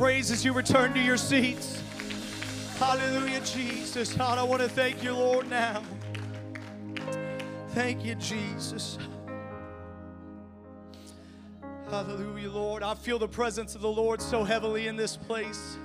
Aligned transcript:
Praise 0.00 0.30
as 0.30 0.42
you 0.46 0.54
return 0.54 0.94
to 0.94 0.98
your 0.98 1.18
seats. 1.18 1.82
Hallelujah, 2.78 3.40
Jesus. 3.40 4.14
God, 4.14 4.38
I 4.38 4.42
want 4.42 4.62
to 4.62 4.68
thank 4.70 5.04
you, 5.04 5.12
Lord, 5.12 5.50
now. 5.50 5.82
Thank 7.72 8.02
you, 8.02 8.14
Jesus. 8.14 8.96
Hallelujah, 11.90 12.48
Lord. 12.48 12.82
I 12.82 12.94
feel 12.94 13.18
the 13.18 13.28
presence 13.28 13.74
of 13.74 13.82
the 13.82 13.92
Lord 13.92 14.22
so 14.22 14.42
heavily 14.42 14.86
in 14.86 14.96
this 14.96 15.18
place. 15.18 15.76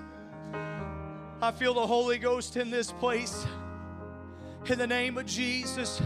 I 1.42 1.52
feel 1.52 1.73
the 1.73 1.86
Holy 1.86 2.18
Ghost 2.18 2.56
in 2.56 2.72
this 2.72 2.94
place. 2.94 3.45
In 4.68 4.80
the 4.80 4.88
name 4.88 5.18
of 5.18 5.26
Jesus. 5.26 6.02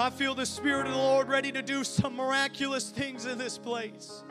I 0.00 0.10
feel 0.10 0.34
the 0.34 0.44
Spirit 0.44 0.88
of 0.88 0.94
the 0.94 0.98
Lord 0.98 1.28
ready 1.28 1.52
to 1.52 1.62
do 1.62 1.84
some 1.84 2.16
miraculous 2.16 2.90
things 2.90 3.24
in 3.24 3.38
this 3.38 3.56
place. 3.56 4.24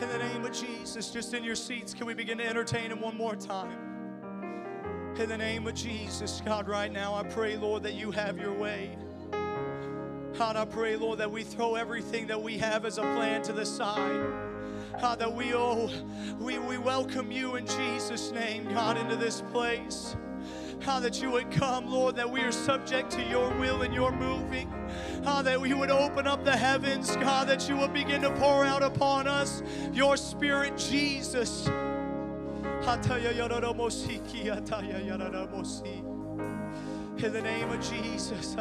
In 0.00 0.08
the 0.08 0.18
name 0.18 0.44
of 0.44 0.52
Jesus, 0.52 1.10
just 1.10 1.34
in 1.34 1.44
your 1.44 1.54
seats, 1.54 1.94
can 1.94 2.06
we 2.06 2.14
begin 2.14 2.38
to 2.38 2.46
entertain 2.46 2.90
Him 2.90 3.00
one 3.00 3.16
more 3.16 3.36
time? 3.36 3.78
In 5.16 5.28
the 5.28 5.38
name 5.38 5.68
of 5.68 5.74
Jesus, 5.74 6.42
God, 6.44 6.66
right 6.66 6.92
now, 6.92 7.14
I 7.14 7.22
pray, 7.22 7.56
Lord, 7.56 7.84
that 7.84 7.94
you 7.94 8.10
have 8.10 8.38
your 8.38 8.52
way. 8.52 8.98
God, 10.36 10.56
I 10.56 10.64
pray, 10.64 10.96
Lord, 10.96 11.20
that 11.20 11.30
we 11.30 11.44
throw 11.44 11.76
everything 11.76 12.26
that 12.26 12.42
we 12.42 12.58
have 12.58 12.84
as 12.84 12.98
a 12.98 13.02
plan 13.02 13.42
to 13.42 13.52
the 13.52 13.64
side. 13.64 14.32
God, 15.00 15.20
that 15.20 15.32
we 15.32 15.54
oh, 15.54 15.88
we, 16.40 16.58
we 16.58 16.76
welcome 16.76 17.30
you 17.30 17.54
in 17.54 17.66
Jesus' 17.66 18.32
name, 18.32 18.64
God, 18.74 18.96
into 18.96 19.14
this 19.14 19.42
place. 19.52 20.16
God, 20.84 21.02
that 21.02 21.22
you 21.22 21.30
would 21.30 21.50
come, 21.50 21.90
Lord, 21.90 22.14
that 22.16 22.30
we 22.30 22.42
are 22.42 22.52
subject 22.52 23.10
to 23.12 23.22
your 23.22 23.48
will 23.58 23.80
and 23.82 23.94
your 23.94 24.12
moving. 24.12 24.70
God, 25.24 25.46
that 25.46 25.66
you 25.66 25.78
would 25.78 25.90
open 25.90 26.26
up 26.26 26.44
the 26.44 26.54
heavens, 26.54 27.16
God, 27.16 27.48
that 27.48 27.66
you 27.70 27.76
would 27.78 27.94
begin 27.94 28.20
to 28.20 28.30
pour 28.32 28.66
out 28.66 28.82
upon 28.82 29.26
us 29.26 29.62
your 29.94 30.18
spirit, 30.18 30.76
Jesus. 30.76 31.66
In 31.66 31.72
the 37.32 37.40
name 37.42 37.70
of 37.70 37.80
Jesus. 37.80 38.54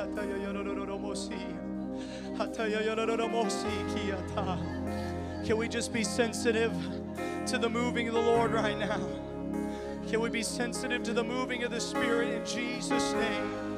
Can 5.45 5.57
we 5.57 5.67
just 5.67 5.91
be 5.91 6.03
sensitive 6.05 6.71
to 7.47 7.57
the 7.57 7.69
moving 7.69 8.07
of 8.07 8.13
the 8.13 8.21
Lord 8.21 8.53
right 8.53 8.77
now? 8.77 9.32
Can 10.13 10.21
we 10.21 10.29
be 10.29 10.43
sensitive 10.43 11.01
to 11.05 11.13
the 11.13 11.23
moving 11.23 11.63
of 11.63 11.71
the 11.71 11.79
Spirit 11.79 12.29
in 12.35 12.45
Jesus' 12.45 13.13
name? 13.13 13.73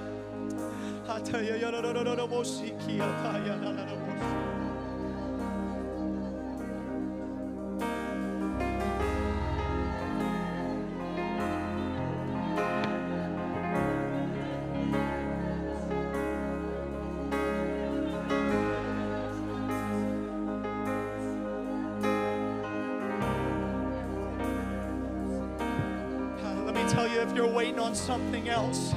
You, 27.15 27.21
if 27.21 27.33
you're 27.35 27.47
waiting 27.47 27.79
on 27.79 27.95
something 27.95 28.49
else, 28.49 28.93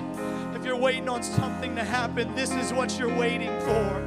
if 0.55 0.65
you're 0.65 0.77
waiting 0.77 1.09
on 1.09 1.23
something 1.23 1.75
to 1.77 1.84
happen, 1.84 2.34
this 2.34 2.51
is 2.53 2.73
what 2.73 2.99
you're 2.99 3.15
waiting 3.17 3.56
for. 3.61 4.05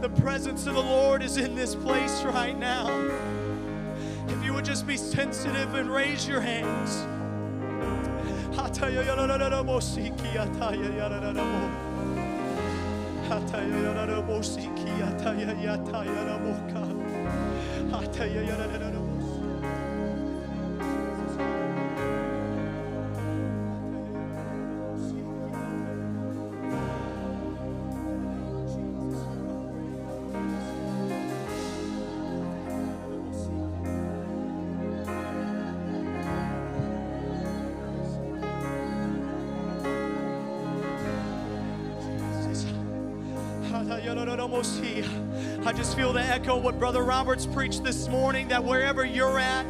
The 0.00 0.08
presence 0.20 0.66
of 0.66 0.74
the 0.74 0.82
Lord 0.82 1.22
is 1.22 1.36
in 1.36 1.54
this 1.54 1.74
place 1.74 2.22
right 2.24 2.58
now. 2.58 2.88
If 4.28 4.44
you 4.44 4.52
would 4.54 4.64
just 4.64 4.86
be 4.86 4.96
sensitive 4.96 5.74
and 5.74 5.90
raise 5.90 6.26
your 6.26 6.40
hands. 6.40 7.06
I 45.66 45.72
just 45.72 45.96
feel 45.96 46.12
the 46.12 46.22
echo 46.22 46.56
what 46.56 46.78
Brother 46.78 47.02
Roberts 47.02 47.46
preached 47.46 47.82
this 47.82 48.06
morning 48.08 48.46
that 48.48 48.62
wherever 48.62 49.04
you're 49.04 49.38
at, 49.38 49.66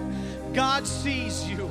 God 0.53 0.87
sees 0.87 1.49
you. 1.49 1.71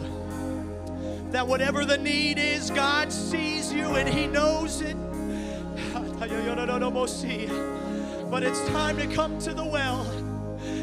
That 1.31 1.47
whatever 1.47 1.85
the 1.85 1.97
need 1.97 2.39
is, 2.39 2.71
God 2.71 3.13
sees 3.13 3.71
you 3.71 3.95
and 3.95 4.09
He 4.09 4.25
knows 4.25 4.81
it. 4.81 4.97
But 8.29 8.43
it's 8.43 8.67
time 8.69 8.97
to 8.97 9.07
come 9.07 9.37
to 9.39 9.53
the 9.53 9.65
well, 9.65 10.05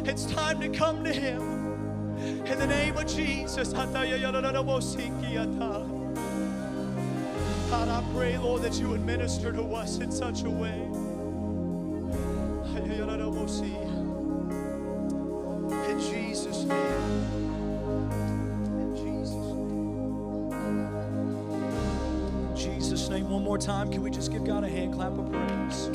it's 0.06 0.27
time 0.27 0.61
to 0.61 0.69
come 0.69 1.03
to 1.03 1.12
Him. 1.12 1.56
In 2.47 2.59
the 2.59 2.66
name 2.66 2.97
of 2.97 3.06
Jesus. 3.06 3.72
God, 7.71 7.89
I 7.89 8.03
pray, 8.15 8.39
Lord, 8.39 8.62
that 8.62 8.75
you 8.75 8.89
would 8.91 9.05
minister 9.05 9.53
to 9.53 9.62
us 9.75 9.99
in 9.99 10.12
such 10.12 10.45
a 10.45 10.50
way. 10.50 10.89
In 15.88 16.00
Jesus' 16.00 16.64
name. 16.64 16.80
In 18.78 18.94
Jesus' 18.94 19.34
name. 19.34 20.52
In 22.48 22.56
Jesus' 22.56 23.08
name. 23.08 23.30
One 23.30 23.42
more 23.42 23.58
time. 23.58 23.91
Can 23.91 24.02
we 24.02 24.10
just 24.10 24.30
give 24.30 24.44
God 24.44 24.62
a 24.62 24.69
hand 24.69 24.94
clap 24.94 25.19
of 25.19 25.30
praise? 25.32 25.91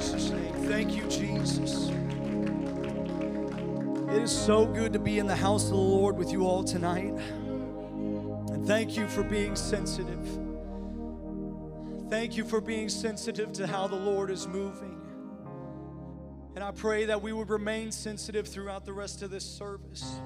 Jesus' 0.00 0.30
name. 0.30 0.54
Thank 0.68 0.96
you, 0.96 1.06
Jesus. 1.08 1.90
It 4.08 4.22
is 4.22 4.32
so 4.32 4.66
good 4.66 4.92
to 4.94 4.98
be 4.98 5.20
in 5.20 5.28
the 5.28 5.36
house 5.36 5.64
of 5.64 5.70
the 5.70 5.76
Lord 5.76 6.16
with 6.16 6.32
you 6.32 6.44
all 6.46 6.64
tonight. 6.64 7.14
And 7.14 8.66
thank 8.66 8.96
you 8.96 9.06
for 9.06 9.22
being 9.22 9.54
sensitive. 9.54 10.49
Thank 12.10 12.36
you 12.36 12.44
for 12.44 12.60
being 12.60 12.88
sensitive 12.88 13.52
to 13.52 13.68
how 13.68 13.86
the 13.86 13.94
Lord 13.94 14.32
is 14.32 14.48
moving. 14.48 15.00
And 16.56 16.64
I 16.64 16.72
pray 16.72 17.04
that 17.04 17.22
we 17.22 17.32
would 17.32 17.50
remain 17.50 17.92
sensitive 17.92 18.48
throughout 18.48 18.84
the 18.84 18.92
rest 18.92 19.22
of 19.22 19.30
this 19.30 19.44
service. 19.44 20.16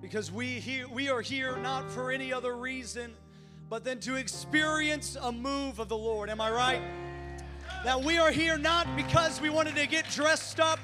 Because 0.00 0.32
we 0.32 0.46
here 0.46 0.88
we 0.88 1.10
are 1.10 1.20
here 1.20 1.58
not 1.58 1.90
for 1.90 2.10
any 2.10 2.32
other 2.32 2.56
reason 2.56 3.14
but 3.68 3.84
then 3.84 4.00
to 4.00 4.14
experience 4.14 5.14
a 5.20 5.30
move 5.30 5.78
of 5.78 5.90
the 5.90 5.96
Lord. 5.96 6.30
Am 6.30 6.40
I 6.40 6.50
right? 6.50 6.80
That 7.84 8.02
we 8.02 8.16
are 8.16 8.30
here 8.30 8.56
not 8.56 8.86
because 8.96 9.42
we 9.42 9.50
wanted 9.50 9.76
to 9.76 9.86
get 9.86 10.08
dressed 10.08 10.58
up, 10.58 10.80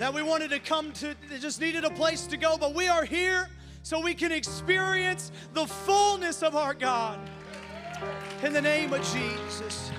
that 0.00 0.12
we 0.12 0.24
wanted 0.24 0.50
to 0.50 0.58
come 0.58 0.92
to 0.94 1.14
just 1.38 1.60
needed 1.60 1.84
a 1.84 1.90
place 1.90 2.26
to 2.26 2.36
go, 2.36 2.56
but 2.58 2.74
we 2.74 2.88
are 2.88 3.04
here 3.04 3.48
so 3.84 4.00
we 4.00 4.14
can 4.14 4.32
experience 4.32 5.30
the 5.52 5.64
fullness 5.64 6.42
of 6.42 6.56
our 6.56 6.74
God. 6.74 7.20
In 8.42 8.52
the 8.52 8.60
name 8.60 8.92
of 8.92 9.00
Jesus. 9.12 9.92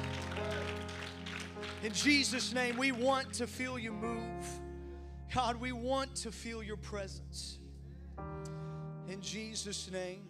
In 1.81 1.93
Jesus' 1.93 2.53
name, 2.53 2.75
we 2.75 2.91
want 2.91 3.31
to 3.35 3.47
feel 3.47 3.79
you 3.79 3.93
move. 3.93 4.45
God, 5.33 5.55
we 5.61 5.71
want 5.71 6.13
to 6.17 6.31
feel 6.31 6.61
your 6.61 6.75
presence. 6.75 7.59
In 9.07 9.21
Jesus' 9.21 9.89
name. 9.89 10.23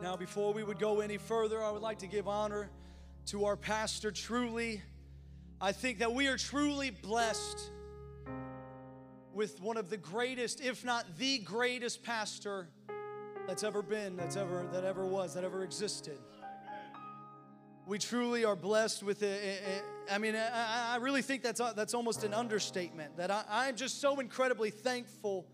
Now, 0.00 0.14
before 0.14 0.52
we 0.52 0.62
would 0.62 0.78
go 0.78 1.00
any 1.00 1.18
further, 1.18 1.60
I 1.60 1.72
would 1.72 1.82
like 1.82 1.98
to 1.98 2.06
give 2.06 2.28
honor 2.28 2.70
to 3.26 3.44
our 3.46 3.56
pastor. 3.56 4.12
Truly, 4.12 4.82
I 5.60 5.72
think 5.72 5.98
that 5.98 6.14
we 6.14 6.28
are 6.28 6.36
truly 6.36 6.90
blessed 6.90 7.72
with 9.34 9.60
one 9.60 9.76
of 9.76 9.90
the 9.90 9.96
greatest, 9.96 10.60
if 10.60 10.84
not 10.84 11.18
the 11.18 11.38
greatest 11.40 12.04
pastor 12.04 12.68
that's 13.48 13.64
ever 13.64 13.82
been, 13.82 14.16
that's 14.16 14.36
ever 14.36 14.64
that 14.72 14.84
ever 14.84 15.04
was, 15.04 15.34
that 15.34 15.42
ever 15.42 15.64
existed. 15.64 16.18
We 17.86 17.98
truly 17.98 18.44
are 18.44 18.56
blessed 18.56 19.02
with 19.02 19.22
it. 19.22 19.82
I 20.10 20.18
mean, 20.18 20.36
I, 20.36 20.96
really 20.96 21.22
think 21.22 21.42
that's 21.42 21.60
that's 21.74 21.94
almost 21.94 22.22
an 22.22 22.32
understatement. 22.32 23.16
That 23.16 23.30
I, 23.30 23.44
I'm 23.48 23.76
just 23.76 24.00
so 24.00 24.20
incredibly 24.20 24.70
thankful 24.70 25.46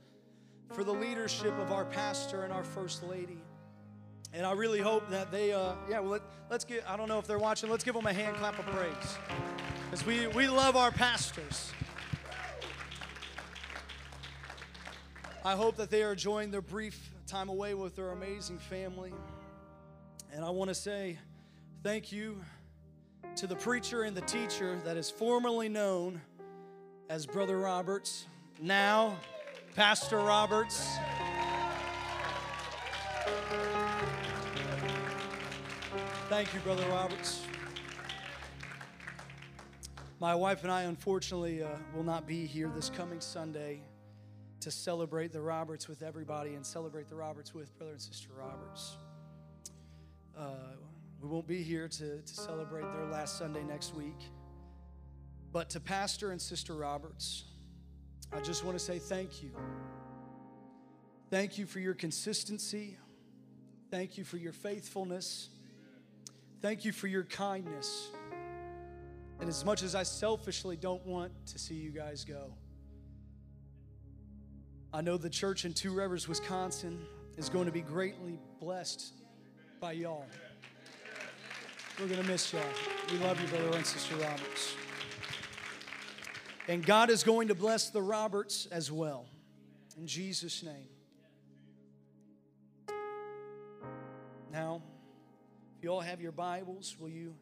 for 0.72 0.84
the 0.84 0.92
leadership 0.92 1.58
of 1.58 1.72
our 1.72 1.84
pastor 1.86 2.44
and 2.44 2.52
our 2.52 2.64
first 2.64 3.02
lady. 3.02 3.38
And 4.34 4.44
I 4.44 4.52
really 4.52 4.80
hope 4.80 5.08
that 5.08 5.32
they, 5.32 5.52
uh, 5.52 5.72
yeah, 5.88 6.00
well, 6.00 6.12
let, 6.12 6.22
let's 6.50 6.64
get, 6.64 6.84
I 6.86 6.98
don't 6.98 7.08
know 7.08 7.18
if 7.18 7.26
they're 7.26 7.38
watching, 7.38 7.70
let's 7.70 7.84
give 7.84 7.94
them 7.94 8.06
a 8.06 8.12
hand 8.12 8.36
clap 8.36 8.58
of 8.58 8.66
praise. 8.66 9.16
Because 9.90 10.04
we, 10.04 10.26
we 10.26 10.46
love 10.48 10.76
our 10.76 10.90
pastors. 10.90 11.72
I 15.44 15.56
hope 15.56 15.76
that 15.76 15.88
they 15.88 16.02
are 16.02 16.12
enjoying 16.12 16.50
their 16.50 16.60
brief 16.60 17.10
time 17.26 17.48
away 17.48 17.72
with 17.72 17.96
their 17.96 18.10
amazing 18.10 18.58
family. 18.58 19.14
And 20.30 20.44
I 20.44 20.50
want 20.50 20.68
to 20.68 20.74
say 20.74 21.18
thank 21.82 22.10
you 22.10 22.40
to 23.36 23.46
the 23.46 23.54
preacher 23.54 24.02
and 24.02 24.16
the 24.16 24.22
teacher 24.22 24.80
that 24.84 24.96
is 24.96 25.10
formerly 25.10 25.68
known 25.68 26.20
as 27.08 27.24
Brother 27.24 27.58
Roberts, 27.58 28.26
now 28.60 29.16
Pastor 29.74 30.18
Roberts. 30.18 30.96
Thank 36.28 36.52
you, 36.52 36.60
Brother 36.60 36.86
Roberts. 36.88 37.42
My 40.20 40.34
wife 40.34 40.64
and 40.64 40.72
I, 40.72 40.82
unfortunately, 40.82 41.62
uh, 41.62 41.68
will 41.94 42.02
not 42.02 42.26
be 42.26 42.44
here 42.44 42.70
this 42.74 42.90
coming 42.90 43.20
Sunday 43.20 43.82
to 44.60 44.70
celebrate 44.70 45.32
the 45.32 45.40
Roberts 45.40 45.88
with 45.88 46.02
everybody 46.02 46.54
and 46.54 46.66
celebrate 46.66 47.08
the 47.08 47.14
Roberts 47.14 47.54
with 47.54 47.76
Brother 47.78 47.92
and 47.92 48.02
Sister 48.02 48.30
Roberts. 48.36 48.96
Uh, 50.36 50.74
we 51.20 51.28
won't 51.28 51.46
be 51.46 51.62
here 51.62 51.88
to, 51.88 52.22
to 52.22 52.34
celebrate 52.34 52.84
their 52.92 53.06
last 53.06 53.38
Sunday 53.38 53.64
next 53.64 53.94
week. 53.94 54.30
But 55.52 55.70
to 55.70 55.80
Pastor 55.80 56.30
and 56.30 56.40
Sister 56.40 56.74
Roberts, 56.74 57.44
I 58.32 58.40
just 58.40 58.64
want 58.64 58.78
to 58.78 58.84
say 58.84 58.98
thank 58.98 59.42
you. 59.42 59.50
Thank 61.30 61.58
you 61.58 61.66
for 61.66 61.80
your 61.80 61.94
consistency. 61.94 62.96
Thank 63.90 64.18
you 64.18 64.24
for 64.24 64.36
your 64.36 64.52
faithfulness. 64.52 65.48
Thank 66.60 66.84
you 66.84 66.92
for 66.92 67.06
your 67.06 67.24
kindness. 67.24 68.08
And 69.40 69.48
as 69.48 69.64
much 69.64 69.82
as 69.82 69.94
I 69.94 70.02
selfishly 70.02 70.76
don't 70.76 71.04
want 71.06 71.32
to 71.46 71.58
see 71.58 71.74
you 71.74 71.90
guys 71.90 72.24
go, 72.24 72.52
I 74.92 75.00
know 75.00 75.16
the 75.16 75.30
church 75.30 75.64
in 75.64 75.74
Two 75.74 75.92
Rivers, 75.92 76.28
Wisconsin 76.28 77.00
is 77.36 77.48
going 77.48 77.66
to 77.66 77.72
be 77.72 77.82
greatly 77.82 78.38
blessed 78.58 79.12
by 79.80 79.92
y'all. 79.92 80.26
We're 82.00 82.06
going 82.06 82.22
to 82.22 82.28
miss 82.28 82.52
y'all. 82.52 82.62
We 83.10 83.18
love 83.18 83.40
you, 83.40 83.48
Brother 83.48 83.76
and 83.76 83.84
Sister 83.84 84.14
Roberts. 84.14 84.76
And 86.68 86.86
God 86.86 87.10
is 87.10 87.24
going 87.24 87.48
to 87.48 87.56
bless 87.56 87.90
the 87.90 88.00
Roberts 88.00 88.68
as 88.70 88.92
well. 88.92 89.26
In 89.98 90.06
Jesus' 90.06 90.62
name. 90.62 90.86
Now, 94.52 94.80
if 95.76 95.82
you 95.82 95.90
all 95.90 96.00
have 96.00 96.20
your 96.20 96.30
Bibles, 96.30 96.94
will 97.00 97.08
you 97.08 97.34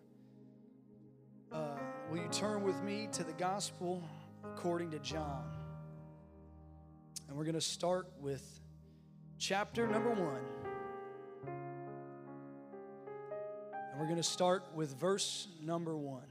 uh, 1.53 1.77
will 2.11 2.19
you 2.19 2.29
turn 2.33 2.63
with 2.63 2.83
me 2.83 3.09
to 3.13 3.25
the 3.25 3.35
Gospel 3.35 4.03
according 4.43 4.91
to 4.93 4.99
John? 5.01 5.45
And 7.29 7.37
we're 7.37 7.45
going 7.45 7.55
to 7.57 7.61
start 7.61 8.07
with 8.21 8.59
chapter 9.39 9.87
number 9.87 10.11
one. 10.11 10.41
And 13.97 14.03
we're 14.03 14.09
going 14.09 14.23
to 14.23 14.31
start 14.31 14.63
with 14.75 14.95
verse 15.01 15.49
number 15.65 15.97
one. 15.97 16.27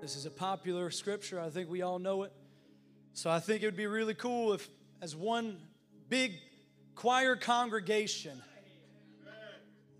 This 0.00 0.14
is 0.14 0.24
a 0.24 0.30
popular 0.30 0.92
scripture. 0.92 1.40
I 1.40 1.50
think 1.50 1.68
we 1.68 1.82
all 1.82 1.98
know 1.98 2.22
it. 2.22 2.32
So 3.14 3.30
I 3.30 3.40
think 3.40 3.64
it 3.64 3.66
would 3.66 3.76
be 3.76 3.88
really 3.88 4.14
cool 4.14 4.52
if, 4.52 4.68
as 5.02 5.16
one 5.16 5.58
big 6.08 6.34
choir 6.94 7.34
congregation, 7.34 8.40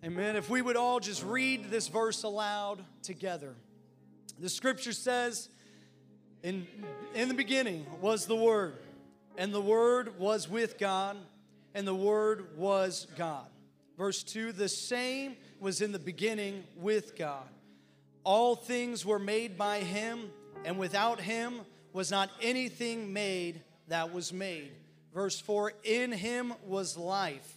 Amen. 0.05 0.37
If 0.37 0.49
we 0.49 0.63
would 0.63 0.77
all 0.77 1.01
just 1.01 1.25
read 1.25 1.69
this 1.69 1.89
verse 1.89 2.23
aloud 2.23 2.85
together. 3.03 3.57
The 4.39 4.49
scripture 4.49 4.93
says, 4.93 5.49
in, 6.45 6.69
in 7.13 7.27
the 7.27 7.35
beginning 7.35 7.87
was 8.01 8.27
the 8.27 8.37
Word, 8.37 8.77
and 9.37 9.53
the 9.53 9.61
Word 9.61 10.17
was 10.17 10.49
with 10.49 10.79
God, 10.79 11.17
and 11.75 11.85
the 11.89 11.95
Word 11.95 12.57
was 12.57 13.09
God. 13.17 13.49
Verse 13.99 14.23
2 14.23 14.53
The 14.53 14.69
same 14.69 15.35
was 15.61 15.81
in 15.81 15.93
the 15.93 15.99
beginning 15.99 16.65
with 16.77 17.17
God. 17.17 17.49
All 18.25 18.57
things 18.57 19.05
were 19.05 19.19
made 19.19 19.57
by 19.57 19.81
Him, 19.81 20.31
and 20.65 20.79
without 20.79 21.21
Him 21.21 21.61
was 21.93 22.11
not 22.11 22.31
anything 22.43 23.13
made 23.13 23.63
that 23.89 24.13
was 24.13 24.33
made. 24.33 24.73
Verse 25.15 25.41
4 25.41 25.73
In 25.85 26.13
Him 26.13 26.53
was 26.67 26.97
life, 26.97 27.55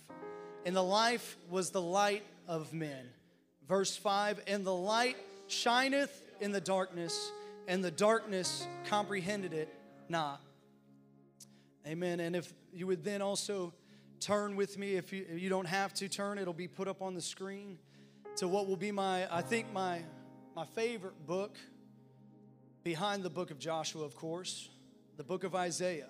and 0.66 0.76
the 0.76 0.84
life 0.84 1.38
was 1.50 1.72
the 1.72 1.82
light 1.82 2.24
of 2.48 2.74
men. 2.74 3.10
Verse 3.68 3.96
5 3.98 4.42
And 4.48 4.66
the 4.66 4.74
light 4.74 5.18
shineth 5.48 6.12
in 6.40 6.52
the 6.52 6.62
darkness, 6.62 7.32
and 7.68 7.84
the 7.84 7.92
darkness 7.92 8.66
comprehended 8.86 9.54
it 9.54 9.74
not. 10.08 10.42
Amen. 11.88 12.20
And 12.20 12.36
if 12.36 12.54
you 12.72 12.88
would 12.88 13.04
then 13.04 13.22
also 13.22 13.74
turn 14.20 14.56
with 14.56 14.78
me, 14.78 14.96
if 14.96 15.12
you, 15.12 15.26
if 15.30 15.42
you 15.42 15.50
don't 15.50 15.68
have 15.68 15.94
to 15.96 16.08
turn, 16.10 16.38
it'll 16.38 16.54
be 16.54 16.68
put 16.68 16.88
up 16.88 17.02
on 17.02 17.14
the 17.14 17.22
screen 17.22 17.78
to 18.40 18.48
what 18.48 18.68
will 18.68 18.78
be 18.78 18.90
my, 18.90 19.28
I 19.30 19.42
think, 19.42 19.74
my, 19.74 20.02
my 20.56 20.64
favorite 20.64 21.28
book 21.28 21.58
behind 22.84 23.22
the 23.22 23.30
book 23.30 23.52
of 23.52 23.60
Joshua, 23.60 24.06
of 24.06 24.16
course, 24.16 24.70
the 25.18 25.26
book 25.26 25.44
of 25.44 25.56
Isaiah. 25.56 26.08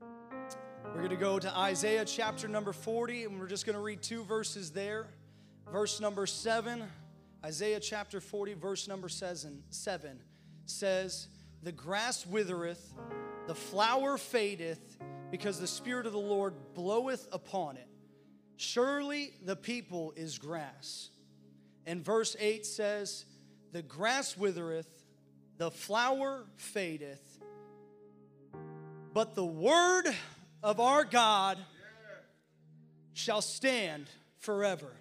We're 0.00 1.00
going 1.00 1.10
to 1.10 1.16
go 1.16 1.38
to 1.38 1.54
Isaiah 1.54 2.06
chapter 2.06 2.48
number 2.48 2.72
40, 2.72 3.24
and 3.24 3.38
we're 3.38 3.48
just 3.48 3.66
going 3.66 3.76
to 3.76 3.82
read 3.82 4.02
two 4.02 4.24
verses 4.24 4.70
there. 4.70 5.08
Verse 5.70 6.00
number 6.00 6.24
7, 6.24 6.84
Isaiah 7.44 7.80
chapter 7.80 8.18
40, 8.18 8.54
verse 8.54 8.88
number 8.88 9.10
7 9.10 9.62
says, 10.64 11.28
The 11.62 11.72
grass 11.72 12.26
withereth, 12.26 12.94
the 13.46 13.54
flower 13.54 14.16
fadeth, 14.16 14.96
because 15.30 15.60
the 15.60 15.66
Spirit 15.66 16.06
of 16.06 16.12
the 16.12 16.18
Lord 16.18 16.54
bloweth 16.72 17.28
upon 17.30 17.76
it. 17.76 17.88
Surely 18.56 19.34
the 19.44 19.56
people 19.56 20.14
is 20.16 20.38
grass. 20.38 21.10
And 21.86 22.04
verse 22.04 22.36
8 22.38 22.64
says, 22.64 23.24
The 23.72 23.82
grass 23.82 24.36
withereth, 24.36 25.04
the 25.58 25.70
flower 25.70 26.44
fadeth, 26.56 27.40
but 29.12 29.34
the 29.34 29.44
word 29.44 30.04
of 30.62 30.80
our 30.80 31.04
God 31.04 31.58
shall 33.14 33.42
stand 33.42 34.08
forever. 34.38 34.92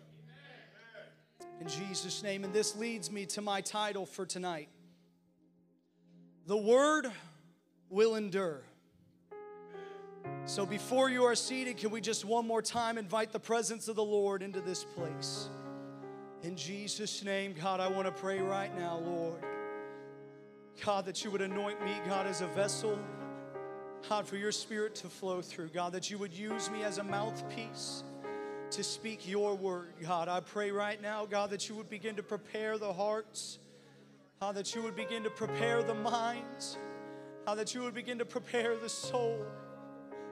In 1.59 1.67
Jesus' 1.67 2.23
name. 2.23 2.43
And 2.43 2.53
this 2.53 2.75
leads 2.75 3.11
me 3.11 3.25
to 3.27 3.41
my 3.41 3.61
title 3.61 4.05
for 4.05 4.25
tonight 4.25 4.69
The 6.47 6.57
Word 6.57 7.11
will 7.89 8.15
endure. 8.15 8.61
So 10.45 10.65
before 10.65 11.09
you 11.09 11.23
are 11.23 11.35
seated, 11.35 11.77
can 11.77 11.91
we 11.91 12.01
just 12.01 12.25
one 12.25 12.47
more 12.47 12.61
time 12.61 12.97
invite 12.97 13.31
the 13.31 13.39
presence 13.39 13.87
of 13.87 13.95
the 13.95 14.03
Lord 14.03 14.41
into 14.41 14.59
this 14.59 14.83
place? 14.83 15.49
In 16.43 16.55
Jesus' 16.55 17.23
name, 17.23 17.53
God, 17.59 17.79
I 17.79 17.87
want 17.87 18.07
to 18.07 18.11
pray 18.11 18.39
right 18.39 18.75
now, 18.77 18.97
Lord. 18.97 19.43
God, 20.83 21.05
that 21.05 21.23
you 21.23 21.29
would 21.29 21.41
anoint 21.41 21.83
me, 21.83 21.93
God, 22.07 22.25
as 22.25 22.41
a 22.41 22.47
vessel. 22.47 22.97
God, 24.09 24.27
for 24.27 24.37
your 24.37 24.51
spirit 24.51 24.95
to 24.95 25.07
flow 25.07 25.41
through. 25.41 25.69
God, 25.69 25.93
that 25.93 26.09
you 26.09 26.17
would 26.17 26.33
use 26.33 26.71
me 26.71 26.83
as 26.83 26.97
a 26.97 27.03
mouthpiece 27.03 28.03
to 28.71 28.83
speak 28.83 29.27
your 29.27 29.53
word, 29.53 29.93
God. 30.01 30.27
I 30.27 30.39
pray 30.39 30.71
right 30.71 30.99
now, 30.99 31.25
God, 31.25 31.51
that 31.51 31.69
you 31.69 31.75
would 31.75 31.89
begin 31.89 32.15
to 32.15 32.23
prepare 32.23 32.77
the 32.79 32.91
hearts, 32.91 33.59
God, 34.39 34.55
that 34.55 34.73
you 34.73 34.81
would 34.81 34.95
begin 34.95 35.23
to 35.23 35.29
prepare 35.29 35.83
the 35.83 35.93
minds, 35.93 36.77
God, 37.45 37.59
that 37.59 37.75
you 37.75 37.81
would 37.81 37.93
begin 37.93 38.17
to 38.17 38.25
prepare 38.25 38.77
the 38.77 38.89
soul. 38.89 39.45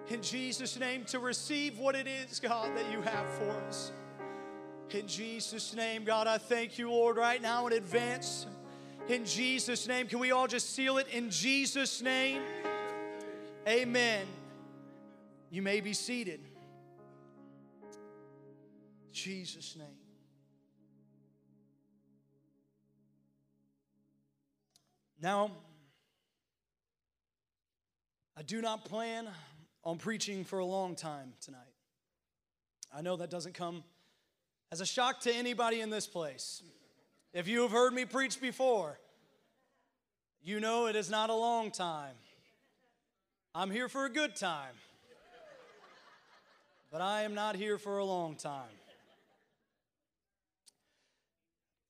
In 0.10 0.24
Jesus' 0.24 0.80
name, 0.80 1.04
to 1.06 1.20
receive 1.20 1.78
what 1.78 1.96
it 1.96 2.08
is, 2.08 2.40
God, 2.40 2.76
that 2.76 2.92
you 2.92 3.02
have 3.02 3.30
for 3.30 3.52
us. 3.68 3.92
In 4.92 5.08
Jesus' 5.08 5.76
name, 5.76 6.04
God, 6.04 6.26
I 6.26 6.40
thank 6.40 6.80
you, 6.80 6.90
Lord, 6.90 7.18
right 7.18 7.42
now 7.42 7.68
in 7.68 7.74
advance. 7.74 8.48
In 9.08 9.24
Jesus' 9.24 9.88
name, 9.88 10.08
can 10.08 10.20
we 10.20 10.32
all 10.32 10.48
just 10.48 10.74
seal 10.74 10.98
it? 10.98 11.08
In 11.10 11.30
Jesus' 11.30 12.02
name, 12.02 12.42
amen. 13.68 14.26
You 15.52 15.62
may 15.62 15.80
be 15.80 15.94
seated. 15.94 16.42
Jesus' 19.12 19.76
name. 19.76 19.88
Now, 25.22 25.52
I 28.38 28.42
do 28.42 28.62
not 28.62 28.86
plan 28.86 29.28
on 29.84 29.98
preaching 29.98 30.46
for 30.46 30.60
a 30.60 30.66
long 30.66 30.96
time 30.96 31.34
tonight. 31.42 31.60
I 32.96 33.02
know 33.02 33.18
that 33.18 33.30
doesn't 33.30 33.54
come 33.54 33.84
as 34.72 34.82
a 34.82 34.86
shock 34.86 35.20
to 35.22 35.34
anybody 35.34 35.82
in 35.82 35.90
this 35.90 36.08
place. 36.08 36.62
If 37.34 37.48
you 37.48 37.62
have 37.64 37.72
heard 37.72 37.94
me 37.94 38.06
preach 38.06 38.40
before, 38.40 39.00
you 40.42 40.60
know 40.60 40.88
it 40.88 40.96
is 40.96 41.10
not 41.10 41.30
a 41.30 41.36
long 41.36 41.72
time. 41.72 42.16
I'm 43.54 43.72
here 43.72 43.90
for 43.90 44.06
a 44.06 44.10
good 44.10 44.36
time, 44.36 44.76
but 46.92 47.02
I 47.02 47.24
am 47.24 47.34
not 47.34 47.56
here 47.56 47.78
for 47.78 47.98
a 47.98 48.06
long 48.06 48.36
time. 48.36 48.70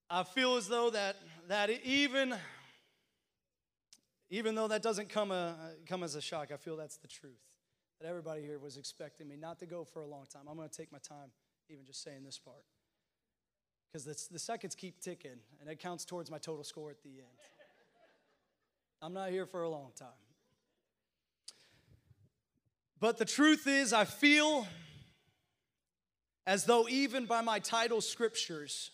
I 0.09 0.24
feel 0.24 0.55
as 0.55 0.67
though 0.67 0.89
that, 0.89 1.17
that 1.50 1.69
even, 1.86 2.33
even 4.29 4.55
though 4.55 4.67
that 4.69 4.81
doesn't 4.81 5.09
come, 5.09 5.31
a, 5.31 5.55
come 5.86 6.01
as 6.01 6.15
a 6.15 6.21
shock, 6.21 6.51
I 6.51 6.57
feel 6.57 6.77
that's 6.77 6.98
the 6.98 7.07
truth. 7.07 7.33
That 8.01 8.07
everybody 8.07 8.41
here 8.41 8.57
was 8.57 8.77
expecting 8.77 9.27
me 9.27 9.36
not 9.36 9.59
to 9.59 9.65
go 9.65 9.83
for 9.83 10.01
a 10.01 10.07
long 10.07 10.25
time. 10.31 10.43
I'm 10.50 10.55
going 10.55 10.69
to 10.69 10.75
take 10.75 10.91
my 10.91 10.98
time 10.98 11.31
even 11.70 11.86
just 11.86 12.04
saying 12.04 12.24
this 12.26 12.38
part. 12.38 12.64
Because 13.92 14.28
the 14.28 14.40
seconds 14.40 14.76
keep 14.76 15.00
ticking, 15.02 15.40
and 15.60 15.70
it 15.70 15.80
counts 15.80 16.06
towards 16.06 16.30
my 16.30 16.38
total 16.38 16.64
score 16.64 16.92
at 16.92 17.02
the 17.02 17.10
end. 17.10 17.40
I'm 19.02 19.14
not 19.14 19.30
here 19.32 19.46
for 19.46 19.64
a 19.64 19.70
long 19.70 19.92
time. 19.98 20.10
But 23.00 23.18
the 23.18 23.26
truth 23.26 23.66
is, 23.66 23.94
I 23.94 24.06
feel 24.06 24.68
as 26.46 26.66
though 26.66 26.88
even 26.90 27.26
by 27.26 27.42
my 27.42 27.60
title 27.60 28.02
scriptures, 28.02 28.92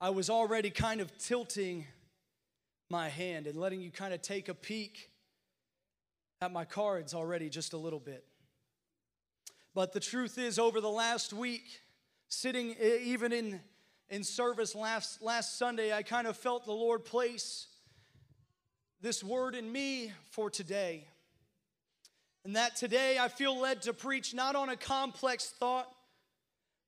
I 0.00 0.10
was 0.10 0.30
already 0.30 0.70
kind 0.70 1.00
of 1.00 1.16
tilting 1.18 1.86
my 2.90 3.08
hand 3.08 3.46
and 3.46 3.56
letting 3.58 3.80
you 3.80 3.90
kind 3.90 4.14
of 4.14 4.22
take 4.22 4.48
a 4.48 4.54
peek 4.54 5.10
at 6.40 6.52
my 6.52 6.64
cards 6.64 7.14
already 7.14 7.48
just 7.48 7.72
a 7.72 7.78
little 7.78 7.98
bit. 7.98 8.24
But 9.74 9.92
the 9.92 10.00
truth 10.00 10.38
is, 10.38 10.58
over 10.58 10.80
the 10.80 10.88
last 10.88 11.32
week, 11.32 11.80
sitting 12.28 12.76
even 12.80 13.32
in, 13.32 13.60
in 14.08 14.22
service 14.22 14.74
last, 14.74 15.20
last 15.20 15.58
Sunday, 15.58 15.92
I 15.92 16.02
kind 16.02 16.28
of 16.28 16.36
felt 16.36 16.64
the 16.64 16.72
Lord 16.72 17.04
place 17.04 17.66
this 19.00 19.22
word 19.22 19.54
in 19.54 19.70
me 19.70 20.12
for 20.30 20.48
today. 20.48 21.06
And 22.44 22.56
that 22.56 22.76
today 22.76 23.18
I 23.18 23.28
feel 23.28 23.58
led 23.58 23.82
to 23.82 23.92
preach 23.92 24.32
not 24.32 24.54
on 24.54 24.68
a 24.68 24.76
complex 24.76 25.52
thought 25.58 25.90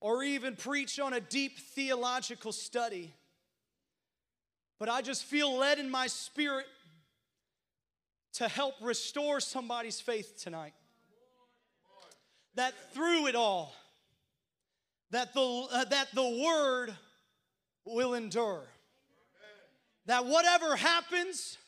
or 0.00 0.22
even 0.22 0.54
preach 0.54 1.00
on 1.00 1.12
a 1.12 1.20
deep 1.20 1.58
theological 1.58 2.52
study, 2.52 3.12
but 4.78 4.88
I 4.88 5.02
just 5.02 5.24
feel 5.24 5.56
led 5.56 5.78
in 5.78 5.90
my 5.90 6.06
spirit 6.06 6.66
to 8.34 8.46
help 8.46 8.74
restore 8.80 9.40
somebody's 9.40 10.00
faith 10.00 10.40
tonight. 10.40 10.74
That 12.56 12.75
through 12.92 13.26
it 13.28 13.34
all, 13.34 13.75
that 15.10 15.32
the, 15.34 15.66
uh, 15.72 15.84
that 15.84 16.08
the 16.14 16.42
word 16.44 16.94
will 17.84 18.14
endure. 18.14 18.64
That 20.06 20.26
whatever 20.26 20.76
happens, 20.76 21.58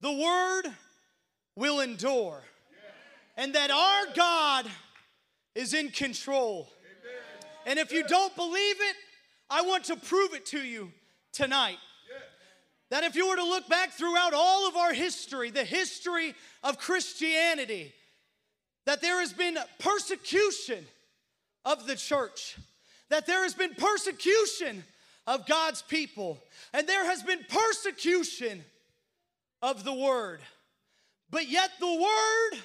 the 0.00 0.12
word 0.12 0.64
will 1.56 1.80
endure. 1.80 2.42
And 3.36 3.54
that 3.54 3.70
our 3.70 4.14
God 4.14 4.66
is 5.54 5.74
in 5.74 5.90
control. 5.90 6.68
And 7.66 7.78
if 7.78 7.92
you 7.92 8.04
don't 8.04 8.34
believe 8.36 8.76
it, 8.78 8.96
I 9.50 9.62
want 9.62 9.84
to 9.84 9.96
prove 9.96 10.34
it 10.34 10.46
to 10.46 10.58
you 10.58 10.92
tonight. 11.32 11.78
That 12.90 13.04
if 13.04 13.16
you 13.16 13.28
were 13.28 13.36
to 13.36 13.44
look 13.44 13.68
back 13.68 13.90
throughout 13.90 14.32
all 14.32 14.68
of 14.68 14.76
our 14.76 14.92
history, 14.92 15.50
the 15.50 15.64
history 15.64 16.34
of 16.62 16.78
Christianity, 16.78 17.92
that 18.86 19.02
there 19.02 19.20
has 19.20 19.32
been 19.32 19.58
persecution 19.78 20.86
of 21.64 21.86
the 21.86 21.96
church, 21.96 22.56
that 23.10 23.26
there 23.26 23.42
has 23.42 23.52
been 23.52 23.74
persecution 23.74 24.84
of 25.26 25.46
God's 25.46 25.82
people, 25.82 26.38
and 26.72 26.88
there 26.88 27.04
has 27.04 27.22
been 27.22 27.40
persecution 27.48 28.64
of 29.60 29.84
the 29.84 29.92
word. 29.92 30.40
But 31.30 31.48
yet 31.48 31.70
the 31.80 31.86
word 31.86 32.60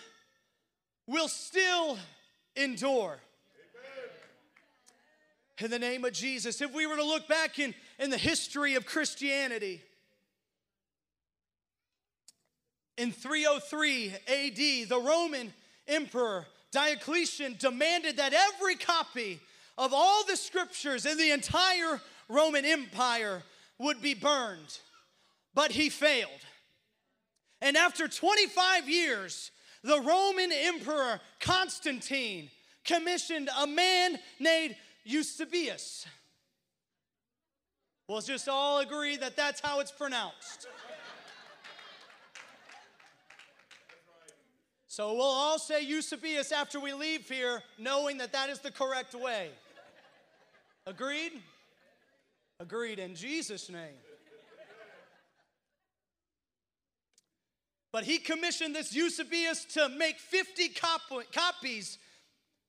will 1.08 1.28
still 1.28 1.98
endure. 2.56 3.18
In 5.58 5.70
the 5.70 5.80
name 5.80 6.06
of 6.06 6.14
Jesus, 6.14 6.62
if 6.62 6.74
we 6.74 6.88
were 6.88 6.96
to 6.96 7.04
look 7.04 7.28
back 7.28 7.60
in, 7.60 7.74
in 8.00 8.10
the 8.10 8.18
history 8.18 8.76
of 8.76 8.86
Christianity, 8.86 9.82
in 12.98 13.12
303 13.12 14.14
AD, 14.28 14.90
the 14.90 15.02
Roman 15.04 15.54
Emperor 15.88 16.46
Diocletian 16.72 17.56
demanded 17.60 18.18
that 18.18 18.34
every 18.34 18.76
copy 18.76 19.40
of 19.78 19.94
all 19.94 20.24
the 20.26 20.38
scriptures 20.38 21.06
in 21.06 21.18
the 21.18 21.32
entire 21.32 22.00
Roman 22.30 22.66
Empire 22.66 23.44
would 23.78 24.02
be 24.02 24.14
burned. 24.14 24.80
But 25.54 25.72
he 25.72 25.90
failed. 25.90 26.30
And 27.62 27.76
after 27.76 28.08
25 28.08 28.90
years, 28.90 29.52
the 29.84 30.00
Roman 30.00 30.52
Emperor 30.52 31.20
Constantine 31.40 32.50
commissioned 32.86 33.50
a 33.60 33.68
man 33.68 34.18
named 34.40 34.76
Eusebius. 35.04 36.06
We'll 38.08 38.22
just 38.22 38.50
all 38.50 38.80
agree 38.80 39.18
that 39.18 39.36
that's 39.36 39.62
how 39.62 39.80
it's 39.80 39.92
pronounced. 39.92 40.68
So 44.92 45.14
we'll 45.14 45.22
all 45.22 45.58
say 45.58 45.84
Eusebius 45.84 46.52
after 46.52 46.78
we 46.78 46.92
leave 46.92 47.30
here, 47.30 47.64
knowing 47.80 48.18
that 48.18 48.34
that 48.34 48.50
is 48.50 48.60
the 48.60 48.72
correct 48.72 49.16
way. 49.16 49.48
Agreed? 50.86 51.32
Agreed 52.60 53.00
in 53.00 53.16
Jesus' 53.16 53.70
name. 53.70 53.96
But 57.94 58.04
he 58.04 58.18
commissioned 58.18 58.76
this 58.76 58.94
Eusebius 58.94 59.64
to 59.76 59.88
make 59.88 60.20
50 60.20 60.68
cop- 60.68 61.32
copies 61.32 61.98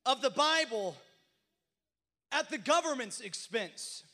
of 0.07 0.23
the 0.23 0.31
Bible 0.31 0.95
at 2.31 2.49
the 2.51 2.59
government's 2.59 3.21
expense. 3.21 4.05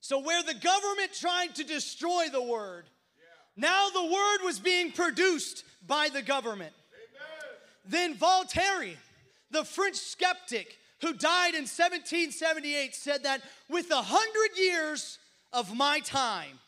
So, 0.00 0.20
where 0.20 0.44
the 0.44 0.54
government 0.54 1.14
tried 1.18 1.56
to 1.56 1.64
destroy 1.64 2.26
the 2.30 2.44
word, 2.44 2.84
now 3.56 3.88
the 3.88 4.04
word 4.04 4.44
was 4.44 4.60
being 4.60 4.92
produced 4.92 5.64
by 5.84 6.10
the 6.12 6.22
government. 6.22 6.72
Then 7.88 8.14
Voltaire, 8.14 8.94
the 9.50 9.64
French 9.64 9.96
skeptic 9.96 10.78
who 11.00 11.12
died 11.14 11.54
in 11.54 11.62
1778, 11.62 12.94
said 12.94 13.22
that 13.22 13.40
with 13.68 13.90
a 13.90 14.02
hundred 14.02 14.58
years 14.58 15.18
of 15.52 15.74
my 15.74 16.00
time, 16.00 16.58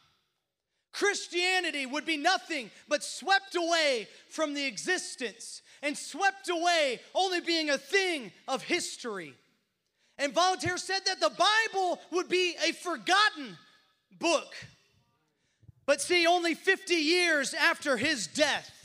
Christianity 0.93 1.87
would 1.87 2.07
be 2.07 2.17
nothing 2.17 2.71
but 2.89 3.05
swept 3.05 3.55
away 3.55 4.09
from 4.29 4.55
the 4.55 4.67
existence 4.67 5.62
and 5.83 5.97
swept 5.97 6.49
away, 6.49 7.00
only 7.15 7.41
being 7.41 7.71
a 7.71 7.79
thing 7.79 8.33
of 8.49 8.62
history. 8.62 9.35
And 10.19 10.33
Voltaire 10.35 10.79
said 10.79 11.00
that 11.07 11.21
the 11.21 11.31
Bible 11.31 12.00
would 12.11 12.29
be 12.29 12.55
a 12.67 12.73
forgotten 12.73 13.57
book. 14.19 14.55
But 15.87 16.00
see, 16.00 16.27
only 16.27 16.55
50 16.55 16.95
years 16.95 17.55
after 17.55 17.97
his 17.97 18.27
death, 18.27 18.79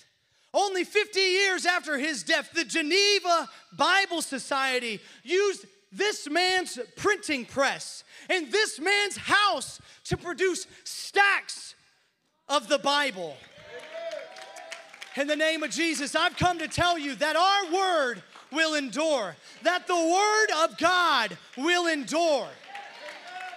only 0.55 0.85
50 0.85 1.19
years 1.19 1.65
after 1.65 1.97
his 1.97 2.23
death, 2.23 2.51
the 2.53 2.63
Geneva 2.63 3.49
Bible 3.77 4.21
Society 4.21 5.01
used 5.23 5.65
this 5.91 6.29
man's 6.29 6.79
printing 6.95 7.45
press 7.45 8.03
in 8.29 8.49
this 8.49 8.79
man's 8.79 9.17
house 9.17 9.81
to 10.05 10.17
produce 10.17 10.65
stacks 10.83 11.75
of 12.47 12.67
the 12.67 12.79
Bible. 12.79 13.35
In 15.17 15.27
the 15.27 15.35
name 15.35 15.63
of 15.63 15.71
Jesus, 15.71 16.15
I've 16.15 16.35
come 16.37 16.59
to 16.59 16.67
tell 16.67 16.97
you 16.97 17.15
that 17.15 17.35
our 17.35 17.73
word 17.73 18.23
will 18.51 18.75
endure, 18.75 19.35
that 19.63 19.87
the 19.87 19.95
word 19.95 20.65
of 20.65 20.77
God 20.77 21.37
will 21.57 21.87
endure. 21.87 22.47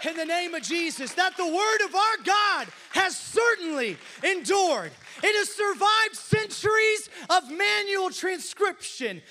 In 0.09 0.17
the 0.17 0.25
name 0.25 0.55
of 0.55 0.62
Jesus, 0.62 1.12
that 1.14 1.37
the 1.37 1.47
word 1.47 1.81
of 1.85 1.95
our 1.95 2.17
God 2.25 2.69
has 2.90 3.17
certainly 3.17 3.97
endured. 4.23 4.93
It 5.23 5.35
has 5.37 5.49
survived 5.49 6.15
centuries 6.15 7.11
of 7.31 7.51
manual 7.51 8.11
transcription, 8.11 9.23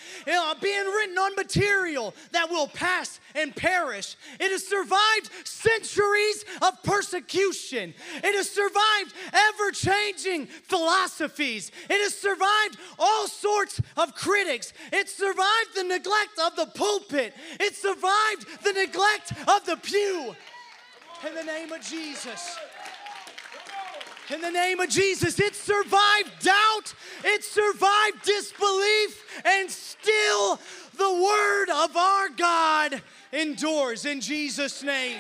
being 0.62 0.86
written 0.86 1.18
on 1.18 1.36
material 1.36 2.14
that 2.32 2.50
will 2.50 2.68
pass 2.68 3.20
and 3.36 3.56
perish. 3.56 4.16
It 4.40 4.52
has 4.52 4.66
survived 4.66 5.30
centuries 5.44 6.46
of 6.62 6.82
persecution. 6.84 7.94
It 8.24 8.36
has 8.36 8.50
survived 8.50 9.14
ever 9.34 9.72
changing 9.72 10.48
philosophies. 10.48 11.72
It 11.90 12.02
has 12.02 12.16
survived 12.16 12.78
all 13.00 13.28
sorts 13.28 13.82
of 13.96 14.16
critics. 14.16 14.74
It 14.92 15.10
survived 15.10 15.76
the 15.76 15.84
neglect 15.84 16.40
of 16.46 16.56
the 16.56 16.66
pulpit. 16.66 17.34
It 17.60 17.76
survived 17.76 18.64
the 18.64 18.74
neglect 18.74 19.34
of 19.48 19.66
the 19.66 19.78
pew. 19.78 20.36
In 21.28 21.34
the 21.34 21.44
name 21.44 21.72
of 21.72 21.82
Jesus. 21.82 22.58
In 24.34 24.42
the 24.42 24.52
name 24.52 24.82
of 24.82 24.90
Jesus, 24.90 25.40
it 25.40 25.56
survived 25.56 26.32
doubt, 26.42 26.94
it 27.24 27.44
survived 27.46 28.24
disbelief, 28.24 29.44
and 29.46 29.72
still 29.72 30.60
the 30.98 31.24
word 31.24 31.70
of 31.70 31.96
our 31.96 32.30
God 32.30 33.02
endures 33.32 34.06
in 34.06 34.20
Jesus' 34.20 34.84
name. 34.84 35.20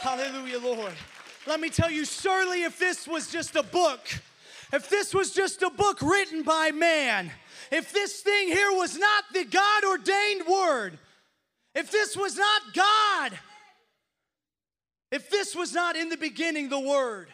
Hallelujah, 0.00 0.58
Lord. 0.58 0.92
Let 1.46 1.60
me 1.60 1.68
tell 1.68 1.90
you, 1.90 2.04
surely 2.04 2.64
if 2.64 2.78
this 2.78 3.06
was 3.06 3.30
just 3.30 3.54
a 3.54 3.62
book, 3.62 4.00
if 4.72 4.88
this 4.88 5.14
was 5.14 5.32
just 5.32 5.62
a 5.62 5.70
book 5.70 6.02
written 6.02 6.42
by 6.42 6.72
man, 6.72 7.30
if 7.70 7.92
this 7.92 8.20
thing 8.22 8.48
here 8.48 8.72
was 8.72 8.98
not 8.98 9.24
the 9.32 9.44
God 9.44 9.84
ordained 9.84 10.46
word, 10.48 10.98
if 11.76 11.92
this 11.92 12.16
was 12.16 12.36
not 12.36 12.62
God, 12.74 13.38
if 15.10 15.30
this 15.30 15.54
was 15.54 15.72
not 15.72 15.96
in 15.96 16.08
the 16.08 16.16
beginning 16.16 16.68
the 16.68 16.78
word, 16.78 17.28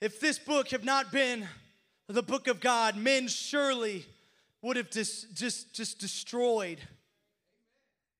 if 0.00 0.20
this 0.20 0.38
book 0.38 0.70
have 0.70 0.84
not 0.84 1.12
been 1.12 1.46
the 2.08 2.22
book 2.22 2.48
of 2.48 2.60
God, 2.60 2.96
men 2.96 3.28
surely 3.28 4.04
would 4.60 4.76
have 4.76 4.90
just, 4.90 5.34
just, 5.34 5.72
just 5.72 5.98
destroyed 5.98 6.80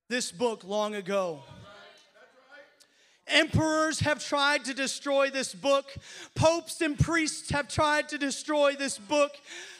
this 0.09 0.33
book 0.33 0.65
long 0.65 0.95
ago. 0.95 1.43
Emperors 3.29 4.01
have 4.01 4.25
tried 4.25 4.65
to 4.65 4.75
destroy 4.75 5.31
this 5.31 5.55
book. 5.55 5.87
Popes 6.35 6.81
and 6.81 6.99
priests 6.99 7.51
have 7.51 7.69
tried 7.69 8.09
to 8.09 8.19
destroy 8.19 8.75
this 8.75 8.99
book. 8.99 9.33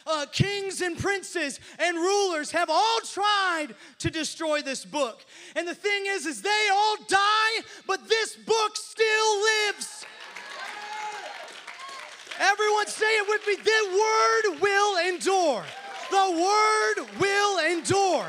Uh, 0.07 0.25
kings 0.31 0.81
and 0.81 0.97
princes 0.97 1.59
and 1.79 1.97
rulers 1.97 2.51
have 2.51 2.69
all 2.69 2.99
tried 3.01 3.67
to 3.99 4.09
destroy 4.09 4.61
this 4.61 4.85
book. 4.85 5.25
And 5.55 5.67
the 5.67 5.75
thing 5.75 6.05
is, 6.07 6.25
is 6.25 6.41
they 6.41 6.67
all 6.71 6.95
die, 7.07 7.61
but 7.85 8.07
this 8.07 8.35
book 8.35 8.75
still 8.75 9.41
lives. 9.41 10.05
Everyone 12.39 12.87
say 12.87 13.05
it 13.05 13.27
with 13.27 13.45
me. 13.45 13.55
The 13.55 14.53
word 14.53 14.61
will 14.61 15.07
endure. 15.07 15.63
The 16.09 16.31
word 16.31 17.19
will 17.19 17.59
endure. 17.71 18.27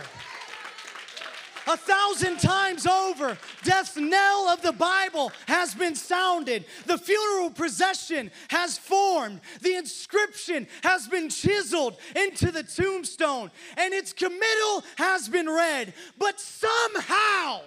A 1.67 1.77
thousand 1.77 2.41
times 2.41 2.87
over, 2.87 3.39
death's 3.63 3.97
knell 3.97 4.49
of 4.49 4.61
the 4.61 4.73
Bible 4.73 5.33
has 5.47 5.75
been 5.75 5.95
sounded. 5.95 6.67
The 6.87 6.99
funeral 6.99 7.51
procession 7.51 8.31
has 8.49 8.77
formed. 8.77 9.41
The 9.63 9.77
inscription 9.77 10.67
has 10.83 11.09
been 11.09 11.31
chiseled 11.31 11.97
into 12.15 12.51
the 12.51 12.63
tombstone, 12.63 13.51
and 13.77 13.95
its 13.95 14.13
committal 14.13 14.85
has 14.97 15.29
been 15.29 15.49
read. 15.49 15.95
But 16.19 16.39
somehow, 16.39 17.63